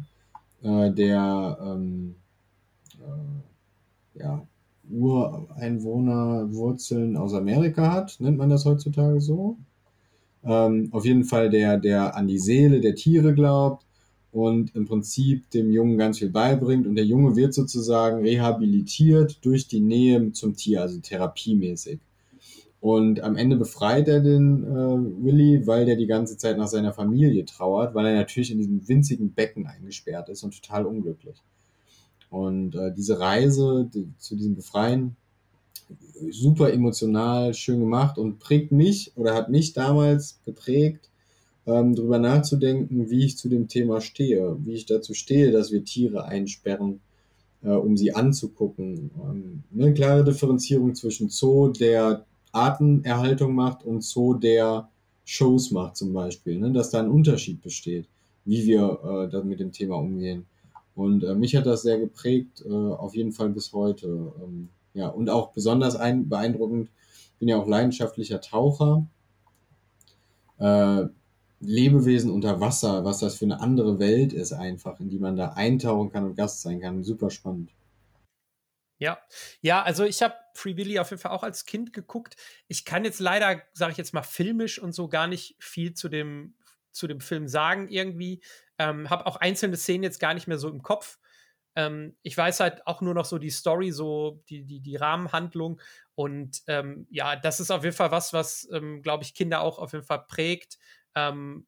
[0.63, 2.15] äh, der ähm,
[2.99, 4.45] äh, ja,
[4.89, 9.57] Ureinwohnerwurzeln aus Amerika hat, nennt man das heutzutage so.
[10.43, 13.85] Ähm, auf jeden Fall der, der an die Seele der Tiere glaubt
[14.31, 16.87] und im Prinzip dem Jungen ganz viel beibringt.
[16.87, 21.99] Und der Junge wird sozusagen rehabilitiert durch die Nähe zum Tier, also therapiemäßig.
[22.85, 26.93] Und am Ende befreit er den äh, Willy, weil der die ganze Zeit nach seiner
[26.93, 31.41] Familie trauert, weil er natürlich in diesem winzigen Becken eingesperrt ist und total unglücklich.
[32.29, 35.15] Und äh, diese Reise die, zu diesem Befreien,
[36.29, 41.09] super emotional, schön gemacht und prägt mich oder hat mich damals geprägt,
[41.65, 45.83] ähm, darüber nachzudenken, wie ich zu dem Thema stehe, wie ich dazu stehe, dass wir
[45.83, 46.99] Tiere einsperren,
[47.63, 49.09] äh, um sie anzugucken.
[49.23, 54.89] Ähm, eine klare Differenzierung zwischen Zoo, der Artenerhaltung macht und Zoo, der
[55.25, 56.71] Shows macht zum Beispiel, ne?
[56.71, 58.07] dass da ein Unterschied besteht,
[58.45, 60.45] wie wir äh, mit dem Thema umgehen.
[60.95, 64.07] Und äh, mich hat das sehr geprägt, äh, auf jeden Fall bis heute.
[64.41, 66.89] Ähm, ja, und auch besonders ein, beeindruckend,
[67.39, 69.05] bin ja auch leidenschaftlicher Taucher.
[70.57, 71.05] Äh,
[71.59, 75.49] Lebewesen unter Wasser, was das für eine andere Welt ist einfach, in die man da
[75.49, 77.03] eintauchen kann und Gast sein kann.
[77.03, 77.71] Super spannend.
[78.99, 79.17] Ja,
[79.61, 82.35] ja, also ich habe Free Willy auf jeden Fall auch als Kind geguckt.
[82.67, 86.09] Ich kann jetzt leider, sage ich jetzt mal, filmisch und so gar nicht viel zu
[86.09, 86.55] dem,
[86.91, 88.41] zu dem Film sagen irgendwie.
[88.77, 91.19] Ähm, habe auch einzelne Szenen jetzt gar nicht mehr so im Kopf.
[91.75, 95.81] Ähm, ich weiß halt auch nur noch so die Story, so die, die, die Rahmenhandlung.
[96.15, 99.77] Und ähm, ja, das ist auf jeden Fall was, was, ähm, glaube ich, Kinder auch
[99.77, 100.77] auf jeden Fall prägt.
[101.15, 101.67] Ähm,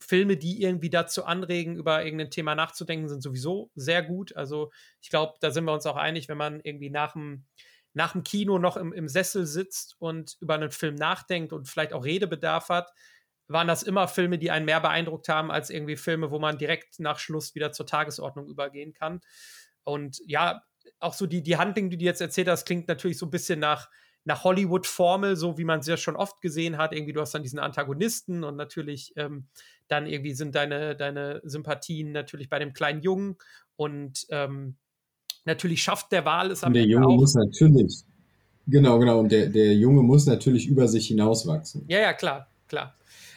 [0.00, 4.34] Filme, die irgendwie dazu anregen, über irgendein Thema nachzudenken, sind sowieso sehr gut.
[4.34, 4.70] Also
[5.02, 7.44] ich glaube, da sind wir uns auch einig, wenn man irgendwie nach dem,
[7.92, 11.92] nach dem Kino noch im, im Sessel sitzt und über einen Film nachdenkt und vielleicht
[11.92, 12.92] auch Redebedarf hat,
[13.48, 17.00] waren das immer Filme, die einen mehr beeindruckt haben, als irgendwie Filme, wo man direkt
[17.00, 19.20] nach Schluss wieder zur Tagesordnung übergehen kann.
[19.82, 20.62] Und ja,
[21.00, 23.58] auch so die, die Handlung, die du jetzt erzählt hast, klingt natürlich so ein bisschen
[23.58, 23.88] nach
[24.24, 26.92] nach Hollywood-Formel, so wie man es ja schon oft gesehen hat.
[26.92, 29.48] Irgendwie, du hast dann diesen Antagonisten und natürlich ähm,
[29.88, 33.36] dann irgendwie sind deine, deine Sympathien natürlich bei dem kleinen Jungen
[33.76, 34.76] und ähm,
[35.50, 37.16] natürlich schafft der Wahl es am Der Ende Junge auch.
[37.16, 38.02] muss natürlich,
[38.66, 41.84] genau, genau, und der, der Junge muss natürlich über sich hinauswachsen.
[41.88, 42.94] Ja, ja, klar, klar.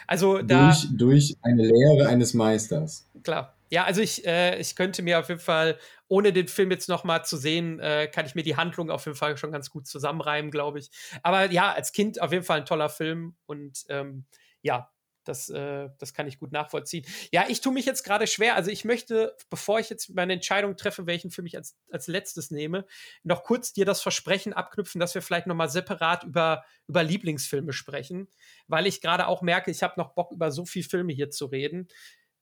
[0.07, 0.67] Also da.
[0.67, 3.07] Durch, durch eine Lehre eines Meisters.
[3.23, 3.55] Klar.
[3.69, 7.03] Ja, also ich, äh, ich könnte mir auf jeden Fall, ohne den Film jetzt noch
[7.03, 9.87] mal zu sehen, äh, kann ich mir die Handlung auf jeden Fall schon ganz gut
[9.87, 10.91] zusammenreimen, glaube ich.
[11.23, 14.25] Aber ja, als Kind auf jeden Fall ein toller Film und ähm,
[14.61, 14.91] ja,
[15.23, 17.05] das, äh, das kann ich gut nachvollziehen.
[17.31, 18.55] Ja, ich tue mich jetzt gerade schwer.
[18.55, 22.51] Also ich möchte, bevor ich jetzt meine Entscheidung treffe, welchen Film ich als, als letztes
[22.51, 22.85] nehme,
[23.23, 27.73] noch kurz dir das Versprechen abknüpfen, dass wir vielleicht noch mal separat über, über Lieblingsfilme
[27.73, 28.27] sprechen,
[28.67, 31.45] weil ich gerade auch merke, ich habe noch Bock, über so viele Filme hier zu
[31.45, 31.87] reden.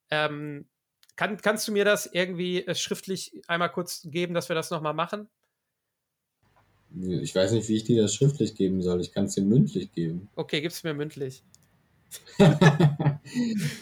[0.09, 0.67] Ähm,
[1.15, 4.93] kann, kannst du mir das irgendwie äh, schriftlich einmal kurz geben, dass wir das nochmal
[4.93, 5.29] machen?
[6.93, 8.99] Ich weiß nicht, wie ich dir das schriftlich geben soll.
[8.99, 10.29] Ich kann es dir mündlich geben.
[10.35, 11.43] Okay, gib es mir mündlich.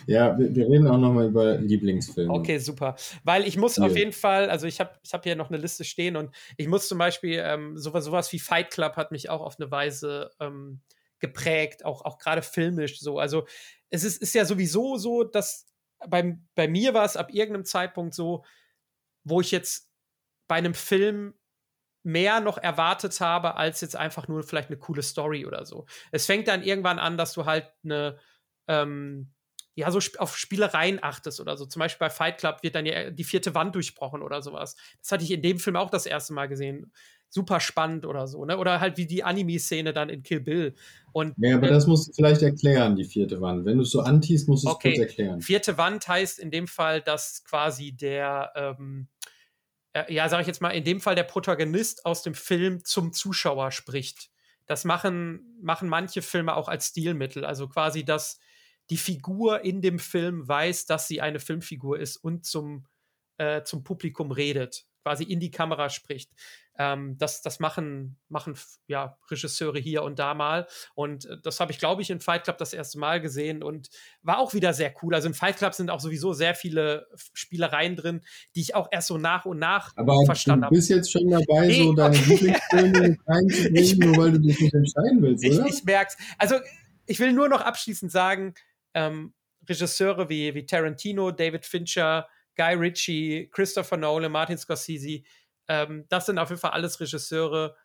[0.07, 2.31] ja, wir, wir, reden auch nochmal über Lieblingsfilme.
[2.31, 2.95] Okay, super.
[3.23, 3.85] Weil ich muss hier.
[3.85, 6.67] auf jeden Fall, also ich habe ich hab hier noch eine Liste stehen und ich
[6.67, 10.31] muss zum Beispiel, ähm, sowas, sowas wie Fight Club hat mich auch auf eine Weise
[10.39, 10.81] ähm,
[11.19, 13.19] geprägt, auch, auch gerade filmisch so.
[13.19, 13.45] Also
[13.89, 15.65] es ist, ist ja sowieso so, dass
[16.07, 18.43] beim, bei mir war es ab irgendeinem Zeitpunkt so,
[19.23, 19.89] wo ich jetzt
[20.47, 21.33] bei einem Film
[22.03, 25.85] mehr noch erwartet habe, als jetzt einfach nur vielleicht eine coole Story oder so.
[26.11, 28.17] Es fängt dann irgendwann an, dass du halt eine,
[28.67, 29.31] ähm,
[29.75, 31.65] ja, so auf Spielereien achtest oder so.
[31.65, 34.75] Zum Beispiel bei Fight Club wird dann ja die vierte Wand durchbrochen oder sowas.
[35.01, 36.91] Das hatte ich in dem Film auch das erste Mal gesehen.
[37.31, 38.57] Super spannend oder so, ne?
[38.57, 40.73] Oder halt wie die Anime-Szene dann in Kill Bill.
[41.11, 43.65] Und, ja, aber äh, das musst du vielleicht erklären, die vierte Wand.
[43.65, 44.89] Wenn du es so antiest, musst du es okay.
[44.95, 45.41] kurz erklären.
[45.41, 49.07] Vierte Wand heißt in dem Fall, dass quasi der, ähm,
[49.93, 53.13] äh, ja, sage ich jetzt mal, in dem Fall der Protagonist aus dem Film zum
[53.13, 54.29] Zuschauer spricht.
[54.65, 57.43] Das machen, machen manche Filme auch als Stilmittel.
[57.43, 58.39] Also quasi, dass
[58.89, 62.85] die Figur in dem Film weiß, dass sie eine Filmfigur ist und zum,
[63.37, 66.29] äh, zum Publikum redet, quasi in die Kamera spricht.
[66.77, 68.55] Ähm, das das machen, machen
[68.85, 70.67] ja, Regisseure hier und da mal.
[70.93, 73.89] Und äh, das habe ich, glaube ich, in Fight Club das erste Mal gesehen und
[74.21, 75.15] war auch wieder sehr cool.
[75.15, 78.21] Also in Fight Club sind auch sowieso sehr viele Spielereien drin,
[78.55, 80.75] die ich auch erst so nach und nach Aber verstanden habe.
[80.75, 80.97] Du bist hab.
[80.97, 82.29] jetzt schon dabei, nee, so deine okay.
[82.29, 85.65] Lieblingsfilme reinzubringen, nur weil du dich nicht entscheiden willst, oder?
[85.65, 86.55] Ich, ich merke Also
[87.07, 88.53] ich will nur noch abschließend sagen,
[88.93, 89.33] ähm,
[89.67, 92.27] Regisseure wie, wie Tarantino, David Fincher,
[92.59, 95.23] Guy Ritchie, Christopher Nolan, Martin Scorsese,
[95.69, 97.75] ähm, das sind auf jeden Fall alles Regisseure,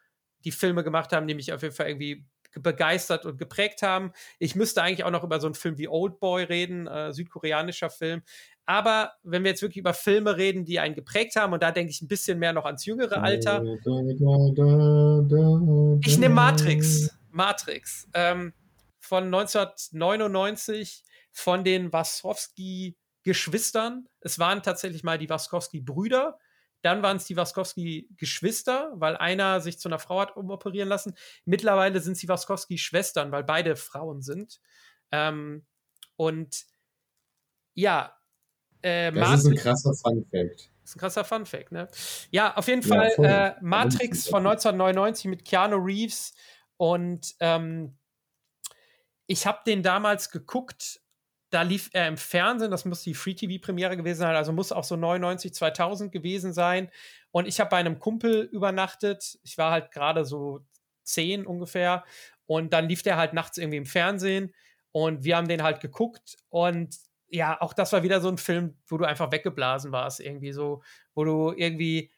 [0.45, 4.13] die Filme gemacht haben, die mich auf jeden Fall irgendwie begeistert und geprägt haben.
[4.39, 7.91] Ich müsste eigentlich auch noch über so einen Film wie Old Boy reden, äh, südkoreanischer
[7.91, 8.23] Film.
[8.67, 11.91] Aber wenn wir jetzt wirklich über Filme reden, die einen geprägt haben, und da denke
[11.91, 13.63] ich ein bisschen mehr noch ans jüngere Alter.
[16.03, 17.17] Ich nehme Matrix.
[17.31, 18.09] Matrix.
[18.15, 18.55] Ähm,
[18.99, 21.93] von 1999 von den
[23.25, 24.09] Wasowski-Geschwistern.
[24.21, 26.39] Es waren tatsächlich mal die Wasowski-Brüder.
[26.83, 31.15] Dann waren es die Waskowski-Geschwister, weil einer sich zu einer Frau hat umoperieren lassen.
[31.47, 34.61] Mittlerweile sind sie Waskowski-Schwestern, weil beide Frauen sind.
[35.11, 35.65] Ähm,
[36.17, 36.65] und
[37.73, 38.15] ja,
[38.83, 40.71] äh, das Matrix, ist ein krasser Fun-Fact.
[40.83, 41.89] Das ist ein krasser Fun-Fact, ne?
[42.31, 46.35] Ja, auf jeden Fall äh, Matrix von 1999 mit Keanu Reeves
[46.77, 47.97] und ähm,
[49.27, 51.01] ich habe den damals geguckt
[51.55, 54.97] da lief er im Fernsehen, das muss die Free-TV-Premiere gewesen sein, also muss auch so
[54.97, 56.91] 99, 2000 gewesen sein.
[57.31, 59.39] Und ich habe bei einem Kumpel übernachtet.
[59.45, 60.67] Ich war halt gerade so
[61.05, 62.05] zehn ungefähr.
[62.47, 64.53] Und dann lief der halt nachts irgendwie im Fernsehen.
[64.91, 66.37] Und wir haben den halt geguckt.
[66.49, 66.97] Und
[67.29, 70.83] ja, auch das war wieder so ein Film, wo du einfach weggeblasen warst, irgendwie so,
[71.15, 72.11] wo du irgendwie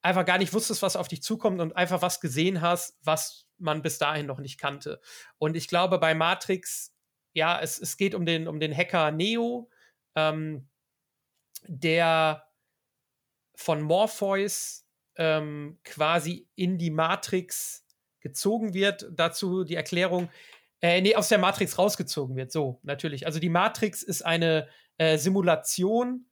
[0.00, 3.82] einfach gar nicht wusstest, was auf dich zukommt und einfach was gesehen hast, was man
[3.82, 5.00] bis dahin noch nicht kannte.
[5.38, 6.94] Und ich glaube, bei Matrix
[7.32, 9.70] ja, es, es geht um den, um den Hacker Neo,
[10.14, 10.68] ähm,
[11.66, 12.44] der
[13.54, 17.86] von Morpheus ähm, quasi in die Matrix
[18.20, 19.06] gezogen wird.
[19.12, 20.30] Dazu die Erklärung,
[20.80, 22.52] äh, nee, aus der Matrix rausgezogen wird.
[22.52, 23.26] So, natürlich.
[23.26, 26.26] Also die Matrix ist eine äh, Simulation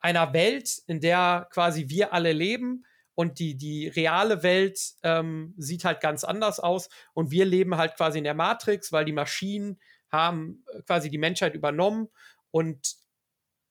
[0.00, 2.86] einer Welt, in der quasi wir alle leben.
[3.14, 6.88] Und die, die reale Welt ähm, sieht halt ganz anders aus.
[7.12, 9.78] Und wir leben halt quasi in der Matrix, weil die Maschinen
[10.10, 12.08] haben äh, quasi die Menschheit übernommen
[12.50, 12.94] und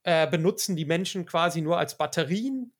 [0.03, 2.73] äh, benutzen die Menschen quasi nur als Batterien.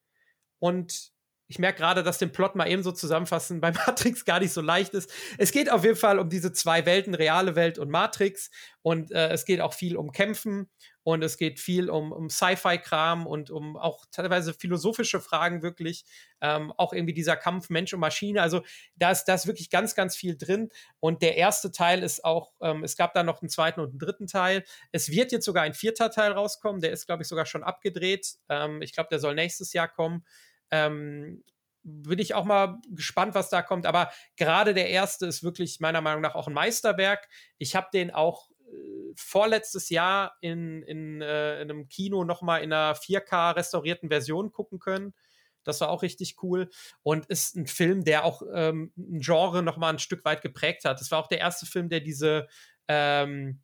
[0.60, 1.12] Und
[1.48, 4.62] ich merke gerade, dass den Plot mal eben so zusammenfassen bei Matrix gar nicht so
[4.62, 5.12] leicht ist.
[5.38, 8.52] Es geht auf jeden Fall um diese zwei Welten, reale Welt und Matrix.
[8.82, 10.70] Und äh, es geht auch viel um Kämpfen
[11.10, 16.06] und es geht viel um, um Sci-Fi-Kram und um auch teilweise philosophische Fragen wirklich.
[16.40, 18.44] Ähm, auch irgendwie dieser Kampf Mensch und Maschine.
[18.44, 18.62] Also
[18.96, 20.70] da ist, da ist wirklich ganz, ganz viel drin.
[21.00, 23.98] Und der erste Teil ist auch, ähm, es gab da noch einen zweiten und einen
[23.98, 24.64] dritten Teil.
[24.92, 26.80] Es wird jetzt sogar ein vierter Teil rauskommen.
[26.80, 28.36] Der ist, glaube ich, sogar schon abgedreht.
[28.48, 30.24] Ähm, ich glaube, der soll nächstes Jahr kommen.
[30.70, 31.44] Ähm,
[31.82, 33.88] bin ich auch mal gespannt, was da kommt.
[33.88, 37.28] Aber gerade der erste ist wirklich meiner Meinung nach auch ein Meisterwerk.
[37.58, 38.49] Ich habe den auch
[39.16, 44.80] vorletztes Jahr in, in, äh, in einem Kino nochmal in einer 4K restaurierten Version gucken
[44.80, 45.14] können.
[45.64, 46.70] Das war auch richtig cool
[47.04, 51.00] und ist ein Film, der auch ähm, ein Genre nochmal ein Stück weit geprägt hat.
[51.00, 52.48] Das war auch der erste Film, der diese,
[52.88, 53.62] ähm,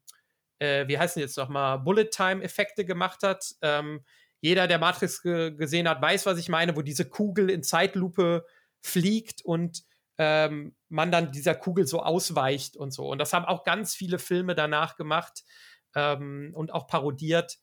[0.60, 3.56] äh, wie heißen die jetzt nochmal, Bullet-Time-Effekte gemacht hat.
[3.62, 4.04] Ähm,
[4.42, 8.46] jeder, der Matrix ge gesehen hat, weiß, was ich meine, wo diese Kugel in Zeitlupe
[8.82, 9.84] fliegt und
[10.18, 13.08] ähm, man dann dieser Kugel so ausweicht und so.
[13.10, 15.44] Und das haben auch ganz viele Filme danach gemacht
[15.94, 17.58] ähm, und auch parodiert.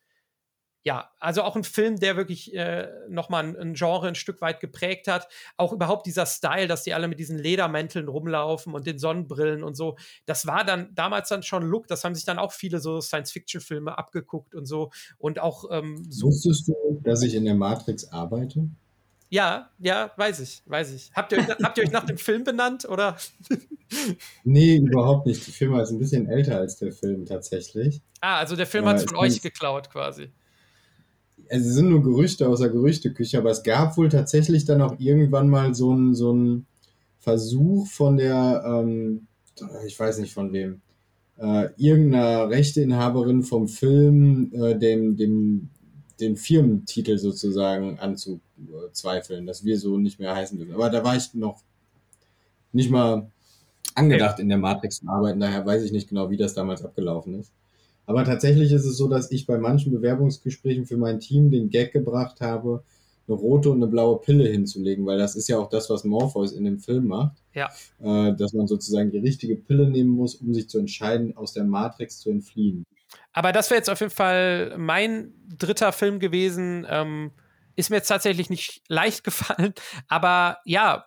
[0.84, 5.08] ja, also auch ein Film, der wirklich äh, nochmal ein, Genre ein Stück weit geprägt
[5.08, 5.28] hat.
[5.56, 9.76] Auch überhaupt dieser Style, dass die alle mit diesen Ledermänteln rumlaufen und den Sonnenbrillen und
[9.76, 9.96] so.
[10.26, 11.86] Das war dann damals dann schon Look.
[11.86, 14.90] Das haben sich dann auch viele so Science-Fiction-Filme abgeguckt und so.
[15.16, 15.64] Und auch.
[15.70, 18.68] Ähm, so Wusstest du, dass ich in der Matrix arbeite?
[19.32, 21.10] Ja, ja, weiß ich, weiß ich.
[21.14, 23.16] Habt ihr euch, habt ihr euch nach dem Film benannt oder?
[24.44, 25.46] nee, überhaupt nicht.
[25.46, 28.02] Die Firma ist ein bisschen älter als der Film tatsächlich.
[28.20, 30.30] Ah, also der Film hat es von euch geklaut quasi
[31.48, 35.48] es sind nur Gerüchte aus der Gerüchteküche, aber es gab wohl tatsächlich dann auch irgendwann
[35.48, 36.62] mal so einen so
[37.18, 39.26] Versuch von der, ähm,
[39.86, 40.80] ich weiß nicht von wem,
[41.38, 45.68] äh, irgendeiner Rechteinhaberin vom Film, äh, dem, dem,
[46.22, 50.74] den Firmentitel sozusagen anzuzweifeln, dass wir so nicht mehr heißen dürfen.
[50.74, 51.60] Aber da war ich noch
[52.72, 53.30] nicht mal
[53.94, 57.38] angedacht in der Matrix zu arbeiten, daher weiß ich nicht genau, wie das damals abgelaufen
[57.38, 57.52] ist.
[58.06, 61.92] Aber tatsächlich ist es so, dass ich bei manchen Bewerbungsgesprächen für mein Team den Gag
[61.92, 62.82] gebracht habe,
[63.28, 66.52] eine rote und eine blaue Pille hinzulegen, weil das ist ja auch das, was Morpheus
[66.52, 67.36] in dem Film macht.
[67.54, 67.70] Ja.
[68.00, 71.64] Äh, dass man sozusagen die richtige Pille nehmen muss, um sich zu entscheiden, aus der
[71.64, 72.84] Matrix zu entfliehen.
[73.32, 76.86] Aber das wäre jetzt auf jeden Fall mein dritter Film gewesen.
[76.88, 77.32] Ähm,
[77.76, 79.74] ist mir jetzt tatsächlich nicht leicht gefallen.
[80.08, 81.06] Aber ja,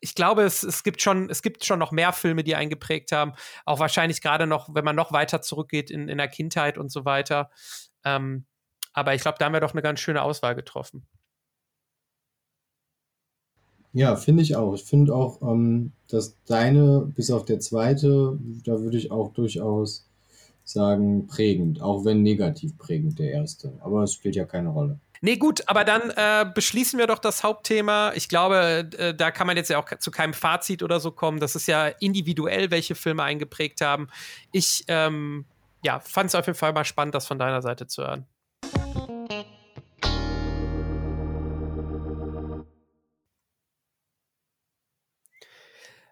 [0.00, 3.32] ich glaube, es, es, gibt schon, es gibt schon noch mehr Filme, die eingeprägt haben.
[3.64, 7.04] Auch wahrscheinlich gerade noch, wenn man noch weiter zurückgeht in, in der Kindheit und so
[7.04, 7.50] weiter.
[8.04, 8.46] Ähm,
[8.92, 11.06] aber ich glaube, da haben wir doch eine ganz schöne Auswahl getroffen.
[13.92, 14.74] Ja, finde ich auch.
[14.74, 20.07] Ich finde auch, ähm, dass deine, bis auf der zweite, da würde ich auch durchaus
[20.70, 23.72] sagen, prägend, auch wenn negativ prägend der erste.
[23.80, 24.98] Aber es spielt ja keine Rolle.
[25.20, 28.12] Nee, gut, aber dann äh, beschließen wir doch das Hauptthema.
[28.14, 31.40] Ich glaube, äh, da kann man jetzt ja auch zu keinem Fazit oder so kommen.
[31.40, 34.08] Das ist ja individuell, welche Filme eingeprägt haben.
[34.52, 35.44] Ich ähm,
[35.82, 38.26] ja, fand es auf jeden Fall mal spannend, das von deiner Seite zu hören.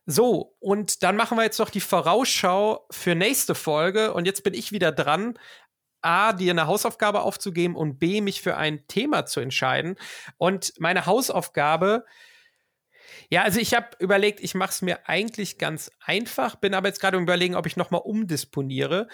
[0.07, 4.15] So, und dann machen wir jetzt noch die Vorausschau für nächste Folge.
[4.15, 5.37] Und jetzt bin ich wieder dran.
[6.01, 9.97] A, dir eine Hausaufgabe aufzugeben und B, mich für ein Thema zu entscheiden.
[10.39, 12.05] Und meine Hausaufgabe,
[13.31, 17.01] ja, also ich habe überlegt, ich mache es mir eigentlich ganz einfach, bin aber jetzt
[17.01, 19.09] gerade überlegen, ob ich nochmal umdisponiere,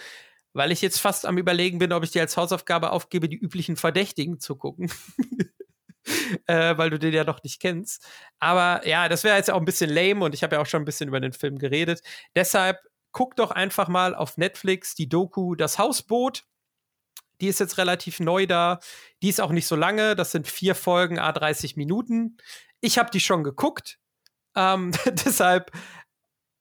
[0.53, 3.75] weil ich jetzt fast am überlegen bin, ob ich dir als Hausaufgabe aufgebe, die üblichen
[3.77, 4.91] Verdächtigen zu gucken.
[6.47, 8.05] äh, weil du den ja noch nicht kennst.
[8.39, 10.81] Aber ja, das wäre jetzt auch ein bisschen lame und ich habe ja auch schon
[10.81, 12.01] ein bisschen über den Film geredet.
[12.35, 12.79] Deshalb
[13.11, 16.43] guck doch einfach mal auf Netflix die Doku Das Hausboot.
[17.41, 18.79] Die ist jetzt relativ neu da.
[19.21, 20.15] Die ist auch nicht so lange.
[20.15, 22.37] Das sind vier Folgen, a 30 Minuten.
[22.79, 23.99] Ich habe die schon geguckt.
[24.55, 25.71] Ähm, deshalb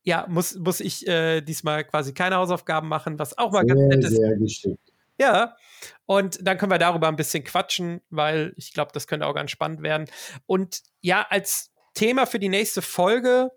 [0.04, 3.94] ja, muss, muss ich äh, diesmal quasi keine Hausaufgaben machen, was auch mal sehr, ganz
[3.94, 4.16] nett ist.
[4.16, 4.91] Sehr geschickt.
[5.22, 5.56] Ja,
[6.04, 9.52] und dann können wir darüber ein bisschen quatschen, weil ich glaube, das könnte auch ganz
[9.52, 10.10] spannend werden.
[10.46, 13.52] Und ja, als Thema für die nächste Folge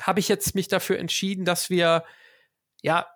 [0.00, 2.04] habe ich jetzt mich dafür entschieden, dass wir
[2.80, 3.06] ja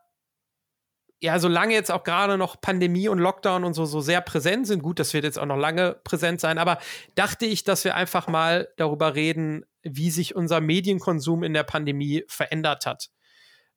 [1.22, 4.82] ja, solange jetzt auch gerade noch Pandemie und Lockdown und so, so sehr präsent sind,
[4.82, 6.78] gut, das wird jetzt auch noch lange präsent sein, aber
[7.14, 12.24] dachte ich, dass wir einfach mal darüber reden, wie sich unser Medienkonsum in der Pandemie
[12.26, 13.10] verändert hat.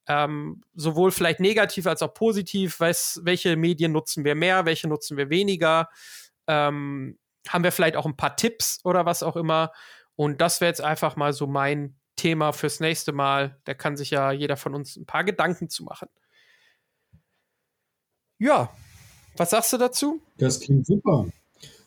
[0.07, 5.17] Ähm, sowohl vielleicht negativ als auch positiv, weiß, welche Medien nutzen wir mehr, welche nutzen
[5.17, 5.89] wir weniger.
[6.47, 9.71] Ähm, haben wir vielleicht auch ein paar Tipps oder was auch immer.
[10.15, 13.57] Und das wäre jetzt einfach mal so mein Thema fürs nächste Mal.
[13.63, 16.09] Da kann sich ja jeder von uns ein paar Gedanken zu machen.
[18.39, 18.69] Ja,
[19.37, 20.21] was sagst du dazu?
[20.37, 21.27] Das klingt super.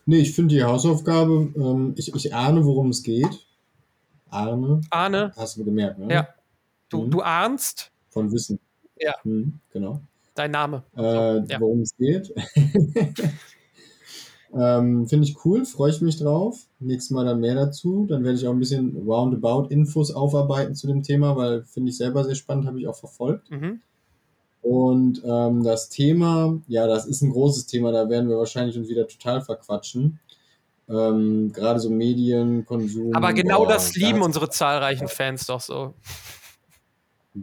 [0.07, 3.47] Nee, ich finde die Hausaufgabe, ähm, ich, ich ahne, worum es geht.
[4.31, 4.81] Ahne.
[4.91, 5.33] Ahne.
[5.37, 6.13] Hast du gemerkt, ne?
[6.13, 6.29] Ja.
[6.89, 7.11] Du, mhm.
[7.11, 7.93] du ahnst.
[8.17, 8.59] Von Wissen.
[8.99, 9.15] Ja.
[9.25, 10.01] Mhm, genau.
[10.35, 10.85] Dein Name.
[10.97, 11.61] Äh, ja.
[11.61, 12.33] Worum es geht.
[14.55, 16.67] ähm, finde ich cool, freue ich mich drauf.
[16.79, 18.07] Nächstes Mal dann mehr dazu.
[18.09, 21.99] Dann werde ich auch ein bisschen roundabout Infos aufarbeiten zu dem Thema, weil finde ich
[21.99, 23.51] selber sehr spannend, habe ich auch verfolgt.
[23.51, 23.83] Mhm.
[24.63, 28.89] Und ähm, das Thema, ja, das ist ein großes Thema, da werden wir wahrscheinlich uns
[28.89, 30.21] wieder total verquatschen.
[30.89, 33.15] Ähm, Gerade so Medienkonsum.
[33.15, 35.93] Aber genau boah, das lieben unsere zahlreichen Fans doch so.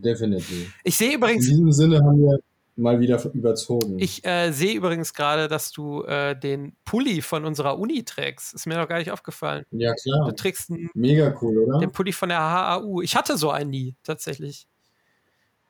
[0.02, 0.74] Definitiv.
[0.84, 1.46] Ich sehe übrigens.
[1.46, 2.40] In diesem Sinne haben wir
[2.76, 4.00] mal wieder überzogen.
[4.00, 8.54] Ich äh, sehe übrigens gerade, dass du äh, den Pulli von unserer Uni trägst.
[8.56, 9.66] Ist mir noch gar nicht aufgefallen.
[9.72, 10.28] Ja, klar.
[10.28, 11.80] Du trägst einen, Mega cool, oder?
[11.80, 13.02] Den Pulli von der HAU.
[13.02, 14.68] Ich hatte so einen nie, tatsächlich.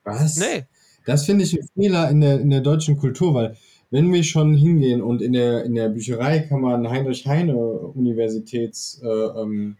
[0.05, 0.37] Was?
[0.37, 0.65] Nee.
[1.05, 3.57] Das finde ich ein Fehler in der, in der deutschen Kultur, weil
[3.91, 9.01] wenn wir schon hingehen und in der, in der Bücherei kann man Heinrich Heine Universitäts
[9.03, 9.77] äh, ähm,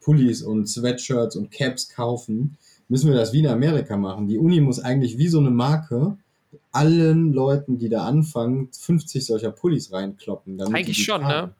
[0.00, 2.56] Pullis und Sweatshirts und Caps kaufen,
[2.88, 4.26] müssen wir das wie in Amerika machen.
[4.26, 6.16] Die Uni muss eigentlich wie so eine Marke
[6.72, 10.60] allen Leuten, die da anfangen, 50 solcher Pullis reinkloppen.
[10.74, 11.26] Eigentlich schon, ne?
[11.26, 11.46] fahren.
[11.48, 11.54] ne?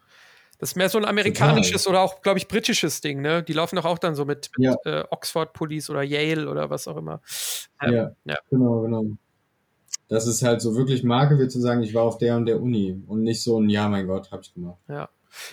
[0.59, 2.03] Das ist mehr so ein amerikanisches Total.
[2.03, 3.45] oder auch, glaube ich, britisches Ding, ne?
[3.45, 4.76] Die laufen doch auch dann so mit, mit ja.
[4.85, 7.20] äh, Oxford-Pullis oder Yale oder was auch immer.
[7.81, 9.05] Ähm, ja, ja, genau, genau.
[10.09, 12.61] Das ist halt so wirklich Marke, wird zu sagen, ich war auf der und der
[12.61, 14.79] Uni und nicht so ein, ja, mein Gott, hab ich gemacht.
[14.89, 15.09] Ja.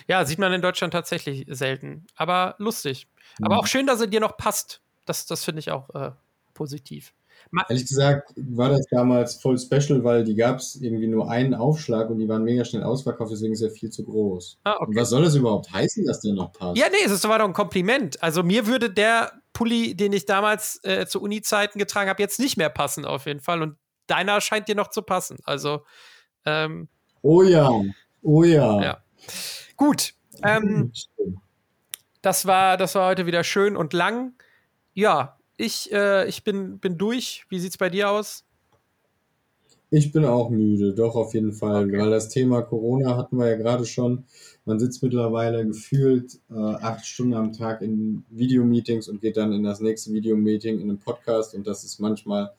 [0.08, 2.06] Ja, sieht man in Deutschland tatsächlich selten.
[2.16, 3.06] Aber lustig.
[3.42, 4.80] Aber auch schön, dass er dir noch passt.
[5.06, 6.10] Das, das finde ich auch äh,
[6.54, 7.14] positiv.
[7.50, 11.54] Ma Ehrlich gesagt war das damals voll special, weil die gab es irgendwie nur einen
[11.54, 14.58] Aufschlag und die waren mega schnell ausverkauft, deswegen ist er viel zu groß.
[14.64, 14.86] Ah, okay.
[14.86, 16.78] Und was soll das überhaupt heißen, dass der noch passt?
[16.78, 18.22] Ja, nee, es war doch ein Kompliment.
[18.22, 22.56] Also mir würde der Pulli, den ich damals äh, zu Uni-Zeiten getragen habe, jetzt nicht
[22.56, 23.62] mehr passen auf jeden Fall.
[23.62, 23.76] Und
[24.06, 25.38] deiner scheint dir noch zu passen.
[25.44, 25.82] Also
[26.44, 26.88] ähm,
[27.28, 27.68] Oh ja,
[28.22, 28.82] oh ja.
[28.82, 29.02] ja.
[29.76, 30.14] Gut.
[30.44, 30.92] Ähm,
[32.22, 34.34] das, war, das war heute wieder schön und lang.
[34.96, 37.44] Ja, ich, äh, ich bin, bin durch.
[37.50, 38.44] Wie sieht es bei dir aus?
[39.90, 41.98] Ich bin auch müde, doch auf jeden Fall, okay.
[41.98, 44.24] weil das Thema Corona hatten wir ja gerade schon.
[44.64, 49.62] Man sitzt mittlerweile gefühlt äh, acht Stunden am Tag in Videomeetings und geht dann in
[49.62, 52.52] das nächste Videomeeting in einem Podcast und das ist manchmal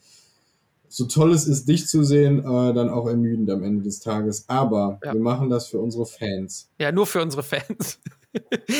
[0.88, 4.46] so toll es ist, dich zu sehen, äh, dann auch ermüdend am Ende des Tages.
[4.48, 5.12] Aber ja.
[5.12, 6.70] wir machen das für unsere Fans.
[6.80, 8.00] Ja, nur für unsere Fans.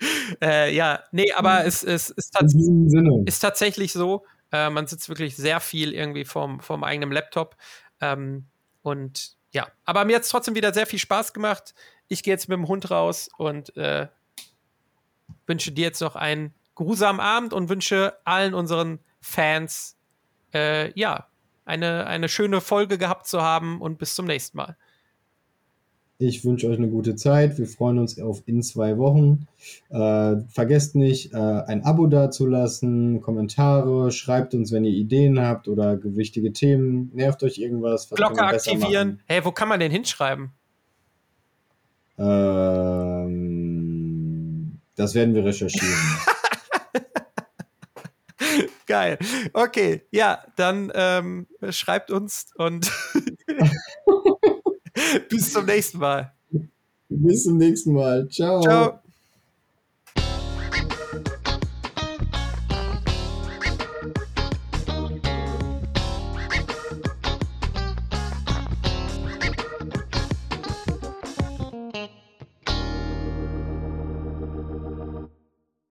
[0.42, 2.54] äh, ja, nee, aber es, es ist, tats
[3.26, 4.24] ist, tatsächlich so.
[4.52, 7.56] Äh, man sitzt wirklich sehr viel irgendwie vorm, vorm eigenen Laptop.
[8.00, 8.46] Ähm,
[8.82, 11.74] und ja, aber mir hat es trotzdem wieder sehr viel Spaß gemacht.
[12.08, 14.08] Ich gehe jetzt mit dem Hund raus und äh,
[15.46, 19.96] wünsche dir jetzt noch einen grusamen Abend und wünsche allen unseren Fans
[20.54, 21.26] äh, ja,
[21.64, 24.76] eine, eine schöne Folge gehabt zu haben und bis zum nächsten Mal.
[26.20, 27.58] Ich wünsche euch eine gute Zeit.
[27.58, 29.46] Wir freuen uns auf in zwei Wochen.
[29.88, 35.96] Äh, vergesst nicht, äh, ein Abo dazulassen, Kommentare, schreibt uns, wenn ihr Ideen habt oder
[36.02, 37.12] wichtige Themen.
[37.14, 38.10] Nervt euch irgendwas?
[38.10, 39.20] Glocke aktivieren.
[39.26, 40.50] Hey, wo kann man denn hinschreiben?
[42.18, 43.52] Ähm,
[44.96, 45.86] das werden wir recherchieren.
[48.86, 49.18] Geil.
[49.52, 52.90] Okay, ja, dann ähm, schreibt uns und
[55.28, 56.32] bis zum nächsten Mal.
[57.08, 58.28] Bis zum nächsten Mal.
[58.28, 58.60] Ciao.
[58.60, 59.00] Ciao.